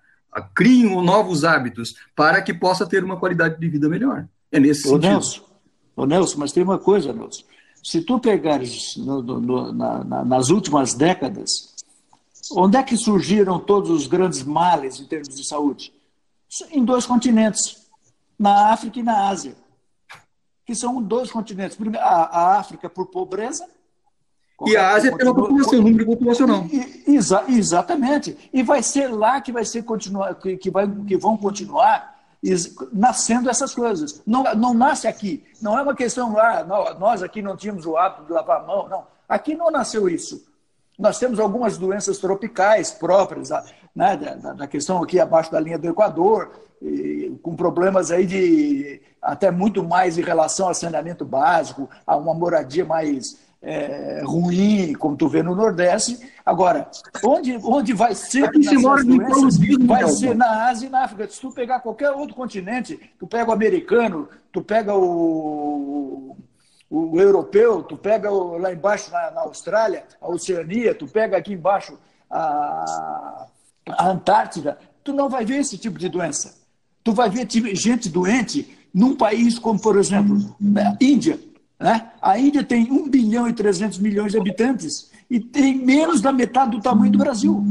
criem 0.54 1.02
novos 1.02 1.44
hábitos 1.44 1.94
para 2.14 2.42
que 2.42 2.52
possa 2.52 2.86
ter 2.86 3.02
uma 3.02 3.18
qualidade 3.18 3.58
de 3.58 3.66
vida 3.66 3.88
melhor. 3.88 4.28
É 4.52 4.60
nesse 4.60 4.86
Ô, 4.86 4.90
sentido. 4.92 5.08
Nelson, 5.08 5.42
Ô, 5.96 6.04
Nelson, 6.04 6.38
mas 6.38 6.52
tem 6.52 6.62
uma 6.62 6.78
coisa, 6.78 7.10
Nelson. 7.14 7.42
Se 7.82 8.02
tu 8.02 8.18
pegares 8.20 8.98
no, 8.98 9.22
no, 9.22 9.72
na, 9.72 10.04
na, 10.04 10.24
nas 10.26 10.50
últimas 10.50 10.92
décadas, 10.92 11.74
onde 12.52 12.76
é 12.76 12.82
que 12.82 12.96
surgiram 12.96 13.58
todos 13.58 13.88
os 13.88 14.06
grandes 14.06 14.42
males 14.42 15.00
em 15.00 15.06
termos 15.06 15.34
de 15.34 15.46
saúde? 15.46 15.90
Em 16.70 16.84
dois 16.84 17.06
continentes, 17.06 17.88
na 18.38 18.72
África 18.72 18.98
e 18.98 19.02
na 19.02 19.28
Ásia, 19.28 19.56
que 20.66 20.74
são 20.74 21.02
dois 21.02 21.30
continentes. 21.30 21.78
A, 21.96 21.98
a 21.98 22.58
África 22.58 22.90
por 22.90 23.06
pobreza 23.06 23.66
e 24.66 24.76
a 24.76 24.92
Ásia 24.92 25.14
uma 25.20 25.34
população, 25.34 25.82
número 25.82 26.06
populacional. 26.06 26.64
Exa 27.06 27.44
exatamente. 27.48 28.50
E 28.52 28.62
vai 28.62 28.82
ser 28.82 29.08
lá 29.08 29.40
que 29.40 29.50
vai 29.50 29.64
ser 29.64 29.82
continuar, 29.82 30.34
que, 30.36 30.56
que, 30.56 30.70
vai, 30.70 30.88
que 30.88 31.16
vão 31.16 31.36
continuar 31.36 32.14
nascendo 32.92 33.50
essas 33.50 33.74
coisas. 33.74 34.22
Não, 34.26 34.42
não 34.54 34.74
nasce 34.74 35.08
aqui. 35.08 35.44
Não 35.60 35.78
é 35.78 35.82
uma 35.82 35.94
questão 35.94 36.34
lá, 36.34 36.60
ah, 36.60 36.94
nós 36.94 37.22
aqui 37.22 37.42
não 37.42 37.56
tínhamos 37.56 37.86
o 37.86 37.96
hábito 37.96 38.26
de 38.26 38.32
lavar 38.32 38.60
a 38.60 38.64
mão. 38.64 38.88
Não. 38.88 39.06
Aqui 39.28 39.54
não 39.54 39.70
nasceu 39.70 40.08
isso. 40.08 40.46
Nós 40.98 41.18
temos 41.18 41.40
algumas 41.40 41.76
doenças 41.76 42.18
tropicais 42.18 42.92
próprias 42.92 43.50
né, 43.94 44.16
da, 44.16 44.52
da 44.52 44.66
questão 44.66 45.02
aqui 45.02 45.18
abaixo 45.18 45.50
da 45.50 45.58
linha 45.58 45.78
do 45.78 45.88
Equador, 45.88 46.52
e, 46.80 47.36
com 47.42 47.56
problemas 47.56 48.10
aí 48.10 48.26
de 48.26 49.00
até 49.20 49.50
muito 49.50 49.82
mais 49.82 50.18
em 50.18 50.22
relação 50.22 50.68
ao 50.68 50.74
saneamento 50.74 51.24
básico, 51.24 51.88
a 52.06 52.16
uma 52.16 52.34
moradia 52.34 52.84
mais 52.84 53.38
é, 53.64 54.22
ruim, 54.22 54.92
como 54.92 55.16
tu 55.16 55.26
vê 55.26 55.42
no 55.42 55.54
Nordeste. 55.54 56.18
Agora, 56.44 56.90
onde, 57.24 57.58
onde 57.62 57.94
vai 57.94 58.14
ser 58.14 58.50
se 58.62 58.76
mora 58.76 59.02
doenças, 59.02 59.58
vai 59.86 60.06
ser 60.08 60.36
na 60.36 60.68
Ásia 60.68 60.86
e 60.86 60.90
na 60.90 61.04
África. 61.04 61.26
Se 61.28 61.40
tu 61.40 61.50
pegar 61.50 61.80
qualquer 61.80 62.10
outro 62.10 62.36
continente, 62.36 63.00
tu 63.18 63.26
pega 63.26 63.50
o 63.50 63.54
americano, 63.54 64.28
tu 64.52 64.60
pega 64.60 64.94
o, 64.94 66.36
o, 66.90 67.16
o 67.16 67.20
europeu, 67.20 67.82
tu 67.82 67.96
pega 67.96 68.30
o, 68.30 68.58
lá 68.58 68.72
embaixo 68.72 69.10
na, 69.10 69.30
na, 69.30 69.40
Austrália, 69.40 70.04
a 70.20 70.28
Oceania, 70.28 70.94
tu 70.94 71.06
pega 71.08 71.38
aqui 71.38 71.54
embaixo 71.54 71.98
a, 72.30 73.46
a 73.88 74.08
Antártida, 74.10 74.78
tu 75.02 75.14
não 75.14 75.28
vai 75.30 75.44
ver 75.46 75.60
esse 75.60 75.78
tipo 75.78 75.98
de 75.98 76.10
doença. 76.10 76.62
Tu 77.02 77.12
vai 77.12 77.30
ver 77.30 77.46
gente 77.74 78.08
doente 78.10 78.76
num 78.92 79.16
país 79.16 79.58
como, 79.58 79.80
por 79.80 79.98
exemplo, 79.98 80.36
a 80.76 80.96
Índia. 81.02 81.38
Né? 81.84 82.12
A 82.22 82.38
Índia 82.38 82.64
tem 82.64 82.90
1 82.90 83.10
bilhão 83.10 83.46
e 83.46 83.52
300 83.52 83.98
milhões 83.98 84.32
de 84.32 84.38
habitantes 84.38 85.12
e 85.28 85.38
tem 85.38 85.76
menos 85.76 86.22
da 86.22 86.32
metade 86.32 86.70
do 86.70 86.80
tamanho 86.80 87.12
do 87.12 87.18
Brasil. 87.18 87.62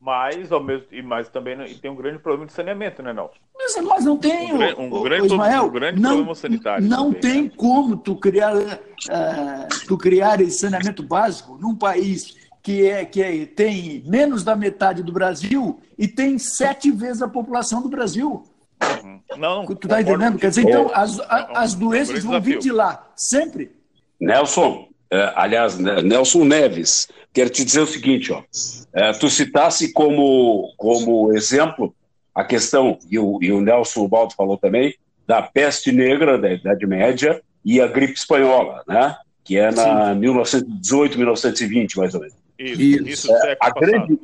Mas, 0.00 0.52
ao 0.52 0.62
mesmo, 0.62 0.86
e 0.92 1.02
mais 1.02 1.28
também 1.28 1.60
e 1.66 1.74
tem 1.74 1.90
um 1.90 1.96
grande 1.96 2.20
problema 2.20 2.46
de 2.46 2.52
saneamento, 2.52 3.02
né, 3.02 3.12
Nelson? 3.12 3.34
Mas, 3.58 3.76
mas 3.84 4.04
não 4.04 4.16
tem. 4.16 4.52
Um, 4.52 4.98
um 4.98 5.02
grande, 5.02 5.26
Ismael, 5.26 5.64
um 5.64 5.70
grande 5.70 6.00
não, 6.00 6.10
problema 6.10 6.34
sanitário. 6.36 6.86
Não 6.86 7.06
também, 7.06 7.20
tem 7.20 7.42
né? 7.42 7.50
como 7.56 7.96
tu 7.96 8.14
criar, 8.14 8.54
uh, 8.54 9.86
tu 9.88 9.98
criar 9.98 10.40
esse 10.40 10.60
saneamento 10.60 11.02
básico 11.02 11.58
num 11.60 11.74
país 11.74 12.36
que, 12.62 12.86
é, 12.86 13.04
que 13.04 13.20
é, 13.20 13.46
tem 13.46 14.04
menos 14.06 14.44
da 14.44 14.54
metade 14.54 15.02
do 15.02 15.10
Brasil 15.10 15.80
e 15.98 16.06
tem 16.06 16.38
sete 16.38 16.88
vezes 16.92 17.20
a 17.20 17.28
população 17.28 17.82
do 17.82 17.88
Brasil. 17.88 18.44
Uhum. 18.82 19.20
Não, 19.36 19.66
tu 19.66 19.86
está 19.86 20.00
entendendo? 20.00 20.38
Quer 20.38 20.48
dizer, 20.48 20.62
então, 20.62 20.90
as, 20.92 21.20
as 21.28 21.74
doenças 21.74 22.24
vão 22.24 22.40
vir 22.40 22.58
de 22.58 22.70
lá, 22.70 23.10
sempre. 23.14 23.72
Nelson, 24.20 24.88
é, 25.10 25.32
aliás, 25.34 25.78
Nelson 25.78 26.44
Neves, 26.44 27.08
quero 27.32 27.50
te 27.50 27.64
dizer 27.64 27.80
o 27.80 27.86
seguinte, 27.86 28.32
ó, 28.32 28.42
é, 28.92 29.12
tu 29.12 29.28
citasse 29.30 29.92
como, 29.92 30.72
como 30.76 31.32
exemplo 31.34 31.94
a 32.34 32.44
questão, 32.44 32.98
e 33.10 33.18
o, 33.18 33.38
e 33.42 33.52
o 33.52 33.60
Nelson 33.60 34.06
Baldo 34.08 34.34
falou 34.34 34.56
também, 34.56 34.94
da 35.26 35.42
peste 35.42 35.92
negra 35.92 36.38
da 36.38 36.52
Idade 36.52 36.86
Média 36.86 37.40
e 37.64 37.80
a 37.80 37.86
gripe 37.86 38.14
espanhola, 38.14 38.82
né? 38.86 39.16
que 39.44 39.56
é 39.56 39.70
na 39.70 40.14
Sim. 40.14 40.20
1918, 40.20 41.18
1920, 41.18 41.98
mais 41.98 42.14
ou 42.14 42.20
menos. 42.20 42.36
Isso, 42.58 42.82
isso, 42.82 43.08
isso 43.08 43.34
é, 43.34 43.56
a, 43.60 43.70
grande, 43.70 44.18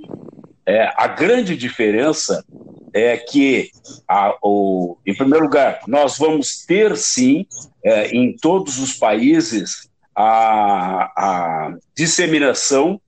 é, 0.66 0.92
a 0.96 1.06
grande 1.08 1.56
diferença 1.56 2.44
é 2.92 3.16
que, 3.16 3.70
a, 4.08 4.36
o, 4.42 4.96
em 5.06 5.14
primeiro 5.14 5.44
lugar, 5.44 5.80
nós 5.86 6.18
vamos 6.18 6.64
ter 6.64 6.96
sim, 6.96 7.46
é, 7.84 8.08
em 8.08 8.36
todos 8.36 8.78
os 8.78 8.94
países, 8.94 9.88
a, 10.14 11.12
a 11.16 11.76
disseminação 11.94 13.00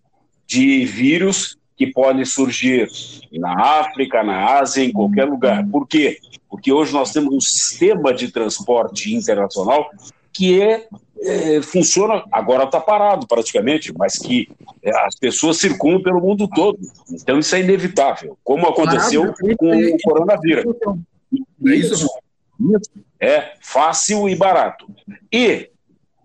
de 0.47 0.85
vírus 0.85 1.57
que 1.77 1.87
podem 1.87 2.25
surgir 2.25 2.89
na 3.33 3.81
África, 3.81 4.23
na 4.23 4.59
Ásia, 4.59 4.85
em 4.85 4.93
qualquer 4.93 5.27
lugar. 5.27 5.65
Por 5.71 5.87
quê? 5.87 6.19
Porque 6.51 6.73
hoje 6.73 6.93
nós 6.93 7.13
temos 7.13 7.33
um 7.33 7.41
sistema 7.41 8.13
de 8.13 8.33
transporte 8.33 9.15
internacional 9.15 9.89
que 10.33 10.61
é, 10.61 10.87
é 11.23 11.63
funciona, 11.63 12.25
agora 12.31 12.65
está 12.65 12.81
parado 12.81 13.27
praticamente, 13.27 13.93
mas 13.97 14.19
que 14.19 14.49
é, 14.83 14.91
as 15.05 15.15
pessoas 15.17 15.59
circulam 15.59 16.03
pelo 16.03 16.21
mundo 16.21 16.49
todo. 16.49 16.79
Então 17.11 17.39
isso 17.39 17.55
é 17.55 17.61
inevitável, 17.61 18.37
como 18.45 18.67
aconteceu 18.67 19.33
com 19.59 19.71
o 19.71 19.97
coronavírus. 20.03 20.77
É 21.67 21.75
isso 21.75 22.09
é 23.21 23.53
fácil 23.61 24.29
e 24.29 24.35
barato. 24.35 24.87
E 25.33 25.71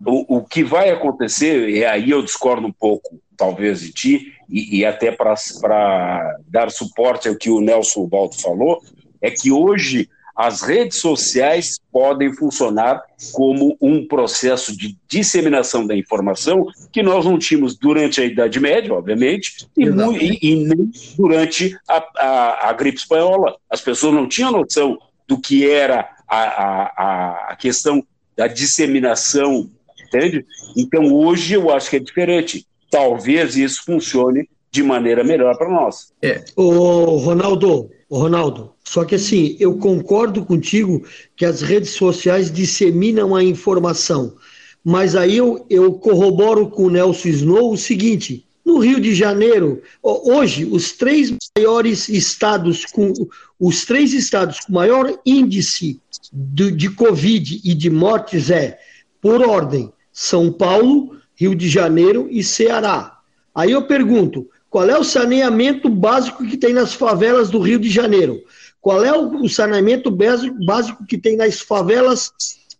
o, 0.04 0.36
o 0.38 0.44
que 0.44 0.62
vai 0.62 0.90
acontecer, 0.90 1.68
e 1.68 1.84
aí 1.84 2.10
eu 2.10 2.22
discordo 2.22 2.66
um 2.66 2.72
pouco, 2.72 3.20
talvez, 3.36 3.80
de 3.80 3.92
ti, 3.92 4.32
e, 4.48 4.78
e 4.78 4.84
até 4.84 5.10
para 5.10 6.36
dar 6.46 6.70
suporte 6.70 7.28
ao 7.28 7.36
que 7.36 7.50
o 7.50 7.60
Nelson 7.60 8.06
Baldo 8.06 8.40
falou, 8.40 8.80
é 9.20 9.30
que 9.30 9.50
hoje 9.50 10.08
as 10.34 10.62
redes 10.62 10.98
sociais 10.98 11.78
podem 11.92 12.32
funcionar 12.32 13.02
como 13.32 13.76
um 13.80 14.06
processo 14.06 14.76
de 14.76 14.96
disseminação 15.08 15.86
da 15.86 15.96
informação 15.96 16.66
que 16.92 17.02
nós 17.02 17.24
não 17.24 17.38
tínhamos 17.38 17.76
durante 17.76 18.20
a 18.20 18.24
Idade 18.24 18.58
Média, 18.58 18.92
obviamente, 18.92 19.68
e, 19.76 19.84
e, 19.84 20.38
e 20.42 20.56
nem 20.64 20.90
durante 21.16 21.78
a, 21.88 22.04
a, 22.16 22.70
a, 22.70 22.72
gripe 22.72 22.98
espanhola. 22.98 23.56
As 23.70 23.80
pessoas 23.80 24.14
não 24.14 24.28
tinham 24.28 24.50
noção 24.50 24.98
do 25.28 25.40
que 25.40 25.70
era 25.70 26.10
a, 26.28 27.50
a, 27.50 27.56
questão 27.56 28.04
da 28.36 28.48
disseminação, 28.48 29.70
entende? 30.06 30.44
Então, 30.76 31.12
hoje 31.12 31.54
eu 31.54 31.70
acho 31.70 31.90
que 31.90 31.96
é 31.96 32.00
diferente. 32.00 32.66
Talvez 32.90 33.56
isso 33.56 33.84
funcione 33.84 34.48
de 34.70 34.82
maneira 34.82 35.22
melhor 35.22 35.56
para 35.56 35.70
nós. 35.70 36.12
É. 36.20 36.44
Ô, 36.56 37.16
Ronaldo, 37.18 37.88
Ronaldo, 38.10 38.72
só 38.84 39.04
que 39.04 39.14
assim, 39.14 39.56
eu 39.58 39.76
concordo 39.78 40.44
contigo 40.44 41.04
que 41.36 41.44
as 41.44 41.62
redes 41.62 41.90
sociais 41.90 42.50
disseminam 42.50 43.34
a 43.34 43.42
informação. 43.42 44.36
Mas 44.84 45.16
aí 45.16 45.36
eu, 45.36 45.64
eu 45.70 45.94
corroboro 45.94 46.68
com 46.68 46.84
o 46.84 46.90
Nelson 46.90 47.28
Snow 47.28 47.72
o 47.72 47.76
seguinte: 47.76 48.46
no 48.64 48.78
Rio 48.78 49.00
de 49.00 49.14
Janeiro, 49.14 49.82
hoje, 50.02 50.64
os 50.64 50.92
três 50.92 51.34
maiores 51.56 52.08
estados, 52.08 52.84
com 52.86 53.12
os 53.58 53.84
três 53.84 54.12
estados 54.12 54.60
com 54.60 54.72
maior 54.72 55.18
índice 55.24 56.00
de, 56.32 56.70
de 56.70 56.90
Covid 56.90 57.60
e 57.64 57.74
de 57.74 57.90
mortes 57.90 58.50
é, 58.50 58.78
por 59.20 59.46
ordem, 59.46 59.92
São 60.12 60.52
Paulo, 60.52 61.16
Rio 61.34 61.54
de 61.54 61.68
Janeiro 61.68 62.26
e 62.30 62.42
Ceará. 62.42 63.18
Aí 63.54 63.70
eu 63.70 63.86
pergunto: 63.86 64.48
qual 64.74 64.90
é 64.90 64.98
o 64.98 65.04
saneamento 65.04 65.88
básico 65.88 66.44
que 66.44 66.56
tem 66.56 66.72
nas 66.72 66.94
favelas 66.94 67.48
do 67.48 67.60
Rio 67.60 67.78
de 67.78 67.88
Janeiro? 67.88 68.42
Qual 68.80 69.04
é 69.04 69.12
o 69.16 69.48
saneamento 69.48 70.10
básico 70.10 71.06
que 71.06 71.16
tem 71.16 71.36
nas 71.36 71.60
favelas 71.60 72.32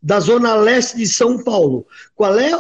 da 0.02 0.18
Zona 0.18 0.56
Leste 0.56 0.96
de 0.96 1.06
São 1.06 1.44
Paulo? 1.44 1.86
Qual 2.16 2.36
é 2.36 2.50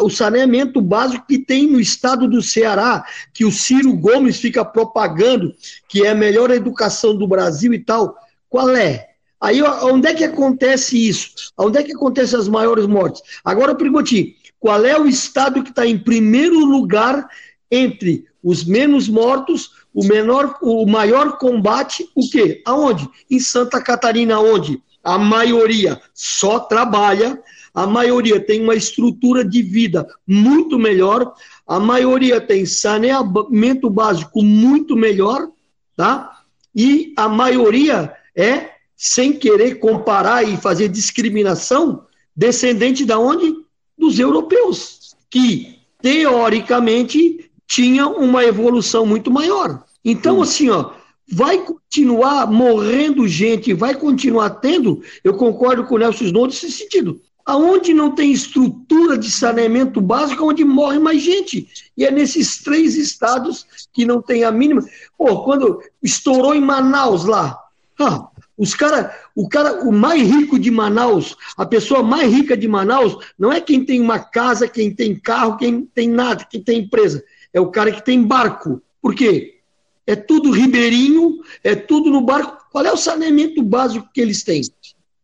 o 0.00 0.08
saneamento 0.08 0.80
básico 0.80 1.26
que 1.26 1.40
tem 1.40 1.66
no 1.66 1.80
estado 1.80 2.28
do 2.28 2.40
Ceará, 2.40 3.04
que 3.34 3.44
o 3.44 3.50
Ciro 3.50 3.92
Gomes 3.94 4.38
fica 4.38 4.64
propagando, 4.64 5.52
que 5.88 6.06
é 6.06 6.10
a 6.10 6.14
melhor 6.14 6.52
educação 6.52 7.16
do 7.16 7.26
Brasil 7.26 7.74
e 7.74 7.80
tal? 7.80 8.16
Qual 8.48 8.70
é? 8.70 9.08
Aí, 9.40 9.60
onde 9.60 10.06
é 10.06 10.14
que 10.14 10.22
acontece 10.22 10.96
isso? 10.96 11.30
Onde 11.58 11.80
é 11.80 11.82
que 11.82 11.96
acontecem 11.96 12.38
as 12.38 12.46
maiores 12.46 12.86
mortes? 12.86 13.22
Agora 13.44 13.72
eu 13.72 13.76
pergunto, 13.76 14.14
qual 14.60 14.84
é 14.84 14.96
o 14.96 15.08
estado 15.08 15.64
que 15.64 15.70
está 15.70 15.84
em 15.84 15.98
primeiro 15.98 16.64
lugar 16.64 17.28
entre 17.68 18.27
os 18.42 18.64
menos 18.64 19.08
mortos, 19.08 19.70
o 19.94 20.04
menor, 20.04 20.56
o 20.62 20.86
maior 20.86 21.38
combate, 21.38 22.08
o 22.14 22.28
quê? 22.28 22.62
Aonde? 22.64 23.08
Em 23.30 23.40
Santa 23.40 23.82
Catarina, 23.82 24.38
onde 24.38 24.80
a 25.02 25.18
maioria 25.18 26.00
só 26.14 26.60
trabalha, 26.60 27.40
a 27.74 27.86
maioria 27.86 28.40
tem 28.40 28.62
uma 28.62 28.74
estrutura 28.74 29.44
de 29.44 29.62
vida 29.62 30.06
muito 30.26 30.78
melhor, 30.78 31.32
a 31.66 31.78
maioria 31.78 32.40
tem 32.40 32.66
saneamento 32.66 33.88
básico 33.88 34.42
muito 34.42 34.96
melhor, 34.96 35.48
tá? 35.96 36.42
E 36.74 37.12
a 37.16 37.28
maioria 37.28 38.12
é, 38.36 38.70
sem 38.96 39.32
querer 39.32 39.76
comparar 39.76 40.42
e 40.42 40.56
fazer 40.56 40.88
discriminação, 40.88 42.04
descendente 42.34 43.04
da 43.04 43.18
onde? 43.18 43.54
Dos 43.96 44.18
europeus, 44.18 45.16
que 45.30 45.78
teoricamente 46.00 47.47
tinha 47.68 48.08
uma 48.08 48.42
evolução 48.44 49.04
muito 49.04 49.30
maior. 49.30 49.84
Então, 50.02 50.40
assim, 50.40 50.70
ó, 50.70 50.92
vai 51.30 51.58
continuar 51.58 52.50
morrendo 52.50 53.28
gente, 53.28 53.74
vai 53.74 53.94
continuar 53.94 54.50
tendo, 54.50 55.02
eu 55.22 55.34
concordo 55.34 55.84
com 55.84 55.94
o 55.94 55.98
Nelson 55.98 56.24
Snow 56.24 56.46
nesse 56.46 56.72
sentido. 56.72 57.20
Aonde 57.44 57.94
não 57.94 58.14
tem 58.14 58.32
estrutura 58.32 59.16
de 59.16 59.30
saneamento 59.30 60.00
básico, 60.00 60.44
onde 60.44 60.64
morre 60.64 60.98
mais 60.98 61.22
gente. 61.22 61.68
E 61.96 62.04
é 62.04 62.10
nesses 62.10 62.62
três 62.62 62.96
estados 62.96 63.66
que 63.92 64.04
não 64.04 64.20
tem 64.20 64.44
a 64.44 64.52
mínima. 64.52 64.82
Pô, 65.16 65.44
quando 65.44 65.80
estourou 66.02 66.54
em 66.54 66.60
Manaus 66.60 67.24
lá, 67.24 67.58
ah, 68.00 68.28
os 68.56 68.74
cara, 68.74 69.14
o 69.34 69.48
cara, 69.48 69.82
o 69.82 69.92
mais 69.92 70.22
rico 70.22 70.58
de 70.58 70.70
Manaus, 70.70 71.36
a 71.56 71.64
pessoa 71.64 72.02
mais 72.02 72.30
rica 72.30 72.56
de 72.56 72.68
Manaus, 72.68 73.16
não 73.38 73.50
é 73.50 73.60
quem 73.60 73.82
tem 73.82 74.00
uma 74.00 74.18
casa, 74.18 74.68
quem 74.68 74.94
tem 74.94 75.18
carro, 75.18 75.56
quem 75.56 75.82
tem 75.82 76.08
nada, 76.08 76.46
quem 76.50 76.62
tem 76.62 76.80
empresa 76.80 77.24
é 77.52 77.60
o 77.60 77.70
cara 77.70 77.92
que 77.92 78.04
tem 78.04 78.22
barco. 78.22 78.82
Por 79.00 79.14
quê? 79.14 79.60
É 80.06 80.16
tudo 80.16 80.50
ribeirinho, 80.50 81.40
é 81.62 81.74
tudo 81.74 82.10
no 82.10 82.22
barco. 82.22 82.66
Qual 82.72 82.84
é 82.84 82.92
o 82.92 82.96
saneamento 82.96 83.62
básico 83.62 84.08
que 84.12 84.20
eles 84.20 84.42
têm? 84.42 84.62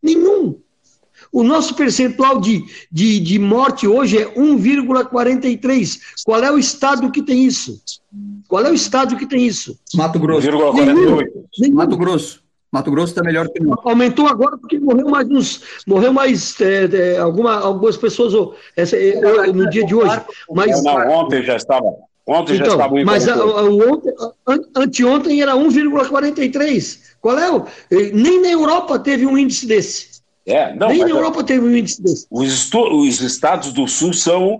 Nenhum. 0.03 0.59
O 1.33 1.43
nosso 1.43 1.75
percentual 1.75 2.41
de, 2.41 2.65
de, 2.93 3.19
de 3.19 3.39
morte 3.39 3.89
hoje 3.89 4.19
é 4.19 4.35
1,43. 4.35 5.99
Qual 6.25 6.43
é 6.43 6.53
o 6.53 6.59
estado 6.59 7.11
que 7.11 7.23
tem 7.23 7.45
isso? 7.45 7.83
Qual 8.47 8.65
é 8.65 8.71
o 8.71 8.75
estado 8.75 9.17
que 9.17 9.27
tem 9.27 9.45
isso? 9.45 9.79
Mato 9.95 10.19
Grosso. 10.19 10.47
Nenhum. 10.75 11.19
Nenhum. 11.59 11.75
Mato 11.75 11.97
Grosso. 11.97 12.45
Mato 12.71 12.91
Grosso 12.91 13.13
está 13.13 13.23
melhor 13.23 13.49
que 13.49 13.61
não. 13.61 13.77
Aumentou 13.85 14.27
agora 14.27 14.59
porque 14.59 14.79
morreu 14.81 15.09
mais 15.09 15.29
uns, 15.29 15.63
morreu 15.87 16.13
mais 16.13 16.61
é, 16.61 16.85
é, 16.85 17.19
alguma, 17.19 17.61
algumas 17.61 17.97
pessoas 17.97 18.35
essa, 18.77 18.97
é, 18.97 19.53
no 19.53 19.71
dia 19.71 19.87
de 19.87 19.95
hoje. 19.95 20.21
Mas 20.53 20.83
não, 20.83 21.09
ontem 21.09 21.43
já 21.43 21.57
estava. 21.57 21.85
Ontem 22.27 22.55
então, 22.55 22.67
já 22.67 22.73
estava 22.73 22.99
em 22.99 23.05
Mas 23.05 23.29
a, 23.29 23.35
a, 23.35 23.65
ontem, 23.65 24.13
anteontem 24.75 25.43
era 25.43 25.55
1,43. 25.55 26.99
Qual 27.21 27.39
é 27.39 27.51
o? 27.51 27.67
Nem 27.91 28.41
na 28.41 28.49
Europa 28.49 28.99
teve 28.99 29.27
um 29.27 29.37
índice 29.37 29.67
desse. 29.67 30.15
É, 30.47 30.75
não, 30.75 30.89
Nem 30.89 31.01
na 31.01 31.11
Europa 31.11 31.45
teve 31.45 31.65
um 31.65 31.77
índice 31.77 32.03
desse. 32.03 32.27
Os, 32.31 32.73
os 32.73 33.21
estados 33.21 33.73
do 33.73 33.87
sul 33.87 34.13
são 34.13 34.59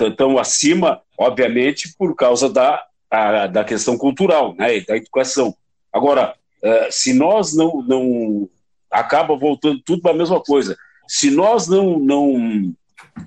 estão 0.00 0.38
é, 0.38 0.40
acima, 0.40 1.00
obviamente, 1.18 1.94
por 1.98 2.14
causa 2.14 2.48
da, 2.48 2.82
a, 3.10 3.46
da 3.46 3.64
questão 3.64 3.96
cultural, 3.98 4.54
né, 4.54 4.80
da 4.80 4.96
educação. 4.96 5.54
Agora, 5.92 6.34
é, 6.62 6.88
se 6.90 7.12
nós 7.12 7.54
não, 7.54 7.82
não 7.82 8.48
acaba 8.90 9.36
voltando 9.36 9.80
tudo 9.84 10.02
para 10.02 10.10
a 10.12 10.16
mesma 10.16 10.40
coisa. 10.40 10.76
Se 11.06 11.30
nós 11.30 11.66
não, 11.68 11.98
não, 11.98 12.72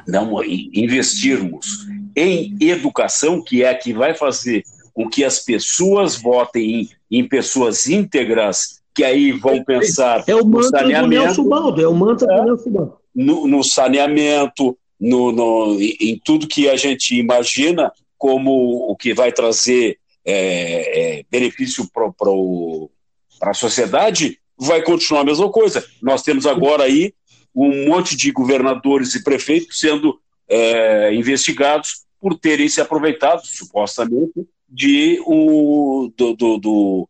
não 0.07 0.43
investirmos 0.43 1.87
em 2.15 2.55
educação, 2.61 3.41
que 3.41 3.63
é 3.63 3.69
a 3.69 3.75
que 3.75 3.93
vai 3.93 4.13
fazer 4.13 4.63
com 4.93 5.09
que 5.09 5.23
as 5.23 5.39
pessoas 5.39 6.15
votem 6.15 6.81
em, 7.09 7.19
em 7.19 7.27
pessoas 7.27 7.87
íntegras, 7.87 8.81
que 8.93 9.03
aí 9.03 9.31
vão 9.31 9.63
pensar 9.63 10.23
é 10.27 10.35
o 10.35 10.45
no 10.45 10.63
saneamento, 10.63 11.09
do 11.09 11.25
Nelson 11.25 11.43
Baldo, 11.49 11.81
é 11.81 11.87
o 11.87 11.95
mantra 11.95 12.31
é, 12.31 12.37
do 12.37 12.45
Nelson 12.45 12.69
Baldo. 12.69 12.97
No, 13.15 13.47
no 13.47 13.63
saneamento, 13.63 14.77
no, 14.99 15.31
no, 15.31 15.81
em 15.81 16.19
tudo 16.23 16.47
que 16.47 16.69
a 16.69 16.75
gente 16.75 17.15
imagina 17.15 17.91
como 18.17 18.89
o 18.89 18.95
que 18.95 19.13
vai 19.13 19.31
trazer 19.31 19.97
é, 20.25 21.19
é, 21.19 21.25
benefício 21.29 21.89
para 21.91 23.49
a 23.49 23.53
sociedade, 23.53 24.39
vai 24.57 24.81
continuar 24.81 25.21
a 25.21 25.25
mesma 25.25 25.49
coisa. 25.49 25.83
Nós 26.01 26.21
temos 26.21 26.45
agora 26.45 26.83
aí 26.83 27.13
um 27.53 27.87
monte 27.87 28.15
de 28.15 28.31
governadores 28.31 29.13
e 29.15 29.23
prefeitos 29.23 29.79
sendo 29.79 30.19
é, 30.53 31.13
investigados 31.13 32.05
por 32.21 32.37
terem 32.37 32.69
se 32.69 32.79
aproveitado, 32.79 33.41
supostamente, 33.43 34.47
de 34.69 35.19
o, 35.25 36.11
do, 36.15 36.35
do, 36.35 36.57
do 36.57 37.09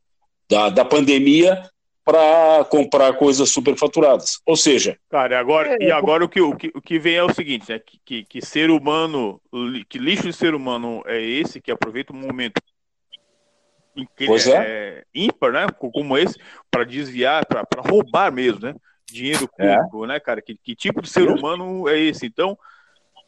da, 0.50 0.70
da 0.70 0.86
pandemia 0.86 1.62
para 2.06 2.66
comprar 2.66 3.14
coisas 3.14 3.50
superfaturadas. 3.50 4.40
Ou 4.46 4.56
seja. 4.56 4.98
Cara, 5.10 5.40
agora, 5.40 5.78
é, 5.80 5.88
e 5.88 5.92
agora 5.92 6.24
o 6.24 6.30
que, 6.30 6.42
o, 6.42 6.56
que, 6.56 6.72
o 6.74 6.82
que 6.82 7.00
vem 7.00 7.16
é 7.16 7.24
o 7.24 7.34
seguinte, 7.34 7.70
né? 7.70 7.80
Que, 7.80 8.00
que, 8.04 8.26
que, 8.26 8.46
ser 8.46 8.70
humano, 8.70 9.42
que 9.88 10.00
lixo 10.00 10.24
de 10.24 10.34
ser 10.34 10.56
humano 10.56 11.04
é 11.06 11.22
esse 11.22 11.62
que 11.62 11.72
aproveita 11.72 12.14
um 12.14 12.20
momento 12.20 12.62
pois 14.26 14.48
é. 14.48 14.56
é 14.56 15.04
ímpar, 15.14 15.52
né? 15.52 15.68
Como 15.78 16.18
esse, 16.18 16.40
para 16.72 16.84
desviar, 16.84 17.46
para 17.46 17.64
roubar 17.78 18.32
mesmo, 18.32 18.62
né? 18.62 18.76
Dinheiro 19.10 19.50
é. 19.60 19.76
público, 19.76 20.06
é. 20.06 20.08
né, 20.08 20.20
cara? 20.20 20.42
Que, 20.42 20.58
que 20.58 20.76
tipo 20.76 21.02
de 21.02 21.10
ser 21.10 21.30
humano 21.30 21.88
é 21.88 22.00
esse? 22.00 22.26
Então, 22.26 22.58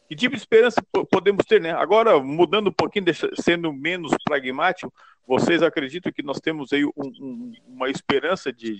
que 0.08 0.14
tipo 0.14 0.34
de 0.34 0.40
esperança 0.40 0.82
podemos 1.10 1.44
ter, 1.44 1.60
né? 1.60 1.72
Agora, 1.72 2.18
mudando 2.20 2.68
um 2.68 2.72
pouquinho, 2.72 3.06
sendo 3.40 3.72
menos 3.72 4.12
pragmático, 4.24 4.92
vocês 5.26 5.62
acreditam 5.62 6.12
que 6.12 6.22
nós 6.22 6.38
temos 6.40 6.72
aí 6.72 6.84
um, 6.84 6.92
um, 6.96 7.52
uma 7.66 7.90
esperança 7.90 8.52
de, 8.52 8.76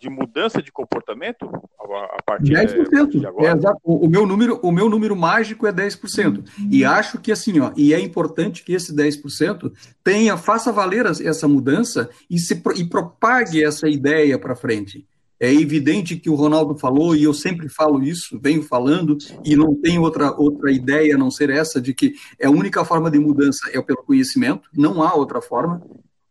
de, 0.00 0.10
mudança 0.10 0.60
de 0.60 0.72
comportamento 0.72 1.48
a, 1.80 2.22
partir 2.24 2.52
10%. 2.52 3.10
de 3.10 3.26
agora? 3.26 3.52
É. 3.52 3.72
O, 3.84 4.06
o, 4.06 4.08
meu 4.08 4.26
número, 4.26 4.58
o 4.62 4.72
meu 4.72 4.88
número 4.88 5.14
mágico 5.14 5.66
é 5.66 5.72
10%. 5.72 6.44
E 6.70 6.84
acho 6.84 7.20
que 7.20 7.30
assim, 7.30 7.60
ó, 7.60 7.72
e 7.76 7.94
é 7.94 8.00
importante 8.00 8.64
que 8.64 8.72
esse 8.72 8.92
10% 8.94 9.72
tenha, 10.02 10.36
faça 10.36 10.72
valer 10.72 11.06
essa 11.06 11.46
mudança 11.46 12.10
e, 12.28 12.38
se, 12.38 12.60
e 12.76 12.84
propague 12.84 13.62
essa 13.62 13.88
ideia 13.88 14.36
para 14.38 14.56
frente. 14.56 15.06
É 15.38 15.52
evidente 15.52 16.16
que 16.16 16.30
o 16.30 16.34
Ronaldo 16.34 16.76
falou, 16.76 17.14
e 17.14 17.24
eu 17.24 17.34
sempre 17.34 17.68
falo 17.68 18.02
isso, 18.02 18.38
venho 18.40 18.62
falando, 18.62 19.18
e 19.44 19.56
não 19.56 19.74
tenho 19.74 20.02
outra, 20.02 20.32
outra 20.32 20.70
ideia 20.70 21.14
a 21.14 21.18
não 21.18 21.30
ser 21.30 21.50
essa, 21.50 21.80
de 21.80 21.92
que 21.92 22.14
é 22.38 22.46
a 22.46 22.50
única 22.50 22.84
forma 22.84 23.10
de 23.10 23.18
mudança 23.18 23.68
é 23.72 23.82
pelo 23.82 24.02
conhecimento, 24.04 24.68
não 24.72 25.02
há 25.02 25.14
outra 25.14 25.42
forma. 25.42 25.82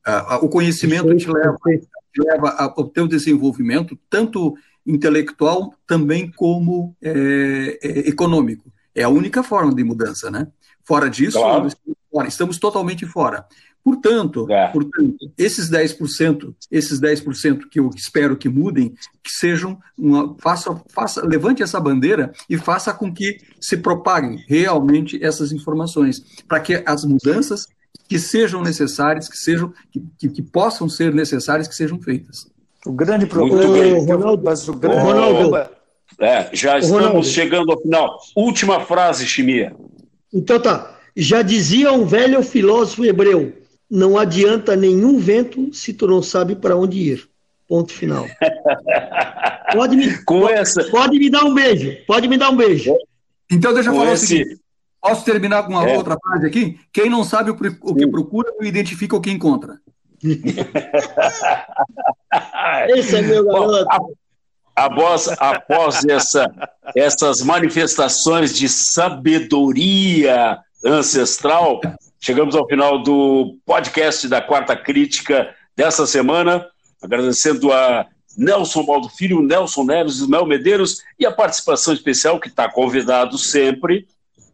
Uh, 0.06 0.46
o 0.46 0.50
conhecimento 0.50 1.16
te 1.16 1.30
leva, 1.30 1.58
te 2.14 2.22
leva 2.22 2.50
ao 2.50 2.90
teu 2.90 3.08
desenvolvimento, 3.08 3.98
tanto 4.10 4.56
intelectual, 4.86 5.74
também 5.88 6.32
como 6.32 6.96
é, 7.02 7.80
é, 7.82 8.10
econômico. 8.10 8.72
É 8.94 9.04
a 9.04 9.10
única 9.10 9.42
forma 9.42 9.74
de 9.74 9.84
mudança, 9.84 10.30
né? 10.30 10.48
Fora 10.84 11.10
disso, 11.10 11.40
claro. 11.40 11.70
Estamos 12.28 12.58
totalmente 12.58 13.06
fora. 13.06 13.46
Portanto, 13.84 14.50
é. 14.50 14.68
portanto, 14.68 15.18
esses 15.38 15.70
10%, 15.70 16.56
esses 16.72 17.02
10% 17.02 17.68
que 17.70 17.80
eu 17.80 17.90
espero 17.94 18.38
que 18.38 18.48
mudem, 18.48 18.94
que 19.22 19.30
sejam 19.30 19.78
uma, 19.98 20.36
faça, 20.40 20.82
faça, 20.94 21.26
levante 21.26 21.62
essa 21.62 21.80
bandeira 21.82 22.32
e 22.50 22.58
faça 22.58 22.94
com 22.94 23.14
que 23.14 23.38
se 23.60 23.76
propaguem 23.76 24.42
realmente 24.48 25.22
essas 25.22 25.52
informações, 25.52 26.24
para 26.48 26.62
que 26.62 26.82
as 26.86 27.04
mudanças 27.04 27.68
que 28.08 28.18
sejam 28.18 28.62
necessárias, 28.62 29.28
que 29.28 29.38
sejam 29.38 29.74
que, 29.92 30.02
que, 30.18 30.30
que, 30.30 30.42
possam 30.42 30.88
ser 30.88 31.14
necessárias, 31.14 31.68
que 31.68 31.76
sejam 31.76 32.00
feitas. 32.02 32.48
O 32.86 32.94
grande 32.94 33.26
problema, 33.26 34.00
Ronaldo, 34.00 34.44
mas 34.44 34.68
o 34.68 34.74
grande 34.74 35.02
Ronaldo, 35.02 35.58
é, 36.20 36.50
já 36.54 36.78
estamos 36.78 37.06
Ronaldo. 37.06 37.28
chegando 37.28 37.72
ao 37.72 37.82
final. 37.82 38.18
Última 38.36 38.80
frase, 38.82 39.26
Chimia. 39.26 39.76
Então 40.34 40.60
tá. 40.60 40.94
Já 41.16 41.42
dizia 41.42 41.92
um 41.92 42.06
velho 42.06 42.42
filósofo 42.44 43.06
hebreu: 43.06 43.54
não 43.90 44.18
adianta 44.18 44.76
nenhum 44.76 45.20
vento 45.20 45.74
se 45.74 45.94
tu 45.94 46.08
não 46.08 46.22
sabe 46.22 46.56
para 46.56 46.76
onde 46.76 46.98
ir. 46.98 47.30
Ponto 47.68 47.94
final. 47.94 48.28
Pode 49.74 49.96
me, 49.96 50.24
Com 50.24 50.48
essa... 50.48 50.84
pode 50.92 51.18
me 51.18 51.32
dar 51.32 51.46
um 51.46 51.54
beijo. 51.54 51.98
Pode 52.06 52.28
me 52.28 52.38
dar 52.38 52.52
um 52.52 52.56
beijo. 52.56 52.96
Então, 53.50 53.74
deixa 53.74 53.90
eu 53.90 53.96
falar 53.96 54.14
esse... 54.14 54.24
o 54.24 54.28
seguinte. 54.28 54.60
Posso 55.02 55.26
terminar 55.26 55.64
com 55.64 55.72
uma 55.72 55.90
é. 55.90 55.98
outra 55.98 56.16
frase 56.18 56.46
aqui? 56.46 56.80
Quem 56.94 57.10
não 57.10 57.24
sabe 57.24 57.50
o, 57.50 57.58
o 57.82 57.96
que 57.96 58.08
procura, 58.08 58.54
não 58.60 58.68
identifica 58.68 59.16
o 59.16 59.22
que 59.22 59.32
encontra. 59.32 59.80
Esse 62.96 63.18
é 63.18 63.22
meu 63.22 63.46
garoto. 63.46 63.86
Bom, 63.86 64.14
após, 64.76 65.28
após 65.40 66.06
essa, 66.06 66.46
essas 66.96 67.42
manifestações 67.42 68.56
de 68.56 68.70
sabedoria 68.70 70.60
ancestral, 70.84 71.80
Chegamos 72.26 72.56
ao 72.56 72.66
final 72.66 73.04
do 73.04 73.58
podcast 73.66 74.30
da 74.30 74.42
Quarta 74.42 74.78
Crítica 74.78 75.54
dessa 75.76 76.08
semana, 76.08 76.66
agradecendo 77.02 77.70
a 77.70 78.08
Nelson 78.38 78.86
Baldo 78.86 79.10
Filho, 79.10 79.42
Nelson 79.42 79.84
Neves, 79.84 80.20
Ismael 80.20 80.46
Medeiros 80.46 81.02
e 81.20 81.26
a 81.26 81.32
participação 81.34 81.94
especial, 81.94 82.40
que 82.40 82.48
está 82.48 82.72
convidado 82.72 83.38
sempre, 83.38 84.08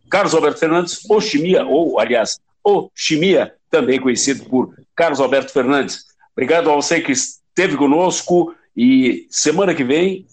Carlos 0.10 0.34
Alberto 0.34 0.60
Fernandes, 0.60 1.00
o 1.08 1.22
Chimia, 1.22 1.64
ou, 1.64 2.00
aliás, 2.00 2.40
o 2.64 2.90
Chimia, 2.96 3.54
também 3.70 4.02
conhecido 4.02 4.46
por 4.46 4.74
Carlos 4.96 5.20
Alberto 5.20 5.54
Fernandes. 5.54 6.06
Obrigado 6.32 6.72
a 6.72 6.76
você 6.76 7.00
que 7.00 7.12
esteve 7.12 7.78
conosco 7.78 8.52
e 8.76 9.28
semana 9.30 9.76
que 9.76 9.84
vem 9.84 10.26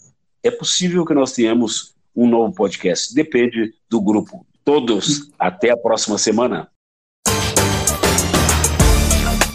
é 0.43 0.51
possível 0.51 1.05
que 1.05 1.13
nós 1.13 1.33
tenhamos 1.33 1.95
um 2.17 2.27
novo 2.27 2.55
podcast. 2.55 3.15
Depende 3.15 3.75
do 3.91 4.01
grupo. 4.01 4.46
Todos, 4.67 5.31
até 5.39 5.71
a 5.71 5.77
próxima 5.77 6.19
semana. 6.19 6.67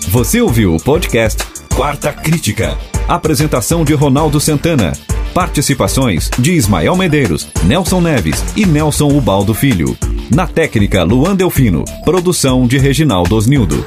Você 0.08 0.40
ouviu 0.40 0.74
o 0.74 0.82
podcast 0.82 1.44
Quarta 1.76 2.14
Crítica. 2.14 2.78
Apresentação 3.10 3.84
de 3.84 3.94
Ronaldo 3.94 4.40
Santana. 4.40 4.94
Participações 5.34 6.30
de 6.40 6.54
Ismael 6.54 6.96
Medeiros, 6.96 7.50
Nelson 7.66 8.00
Neves 8.00 8.42
e 8.56 8.66
Nelson 8.66 9.10
Ubaldo 9.10 9.54
Filho. 9.54 9.98
Na 10.34 10.48
técnica, 10.48 11.04
Luan 11.04 11.36
Delfino. 11.36 11.84
Produção 12.06 12.66
de 12.66 12.78
Reginaldo 12.78 13.36
Osnildo. 13.36 13.84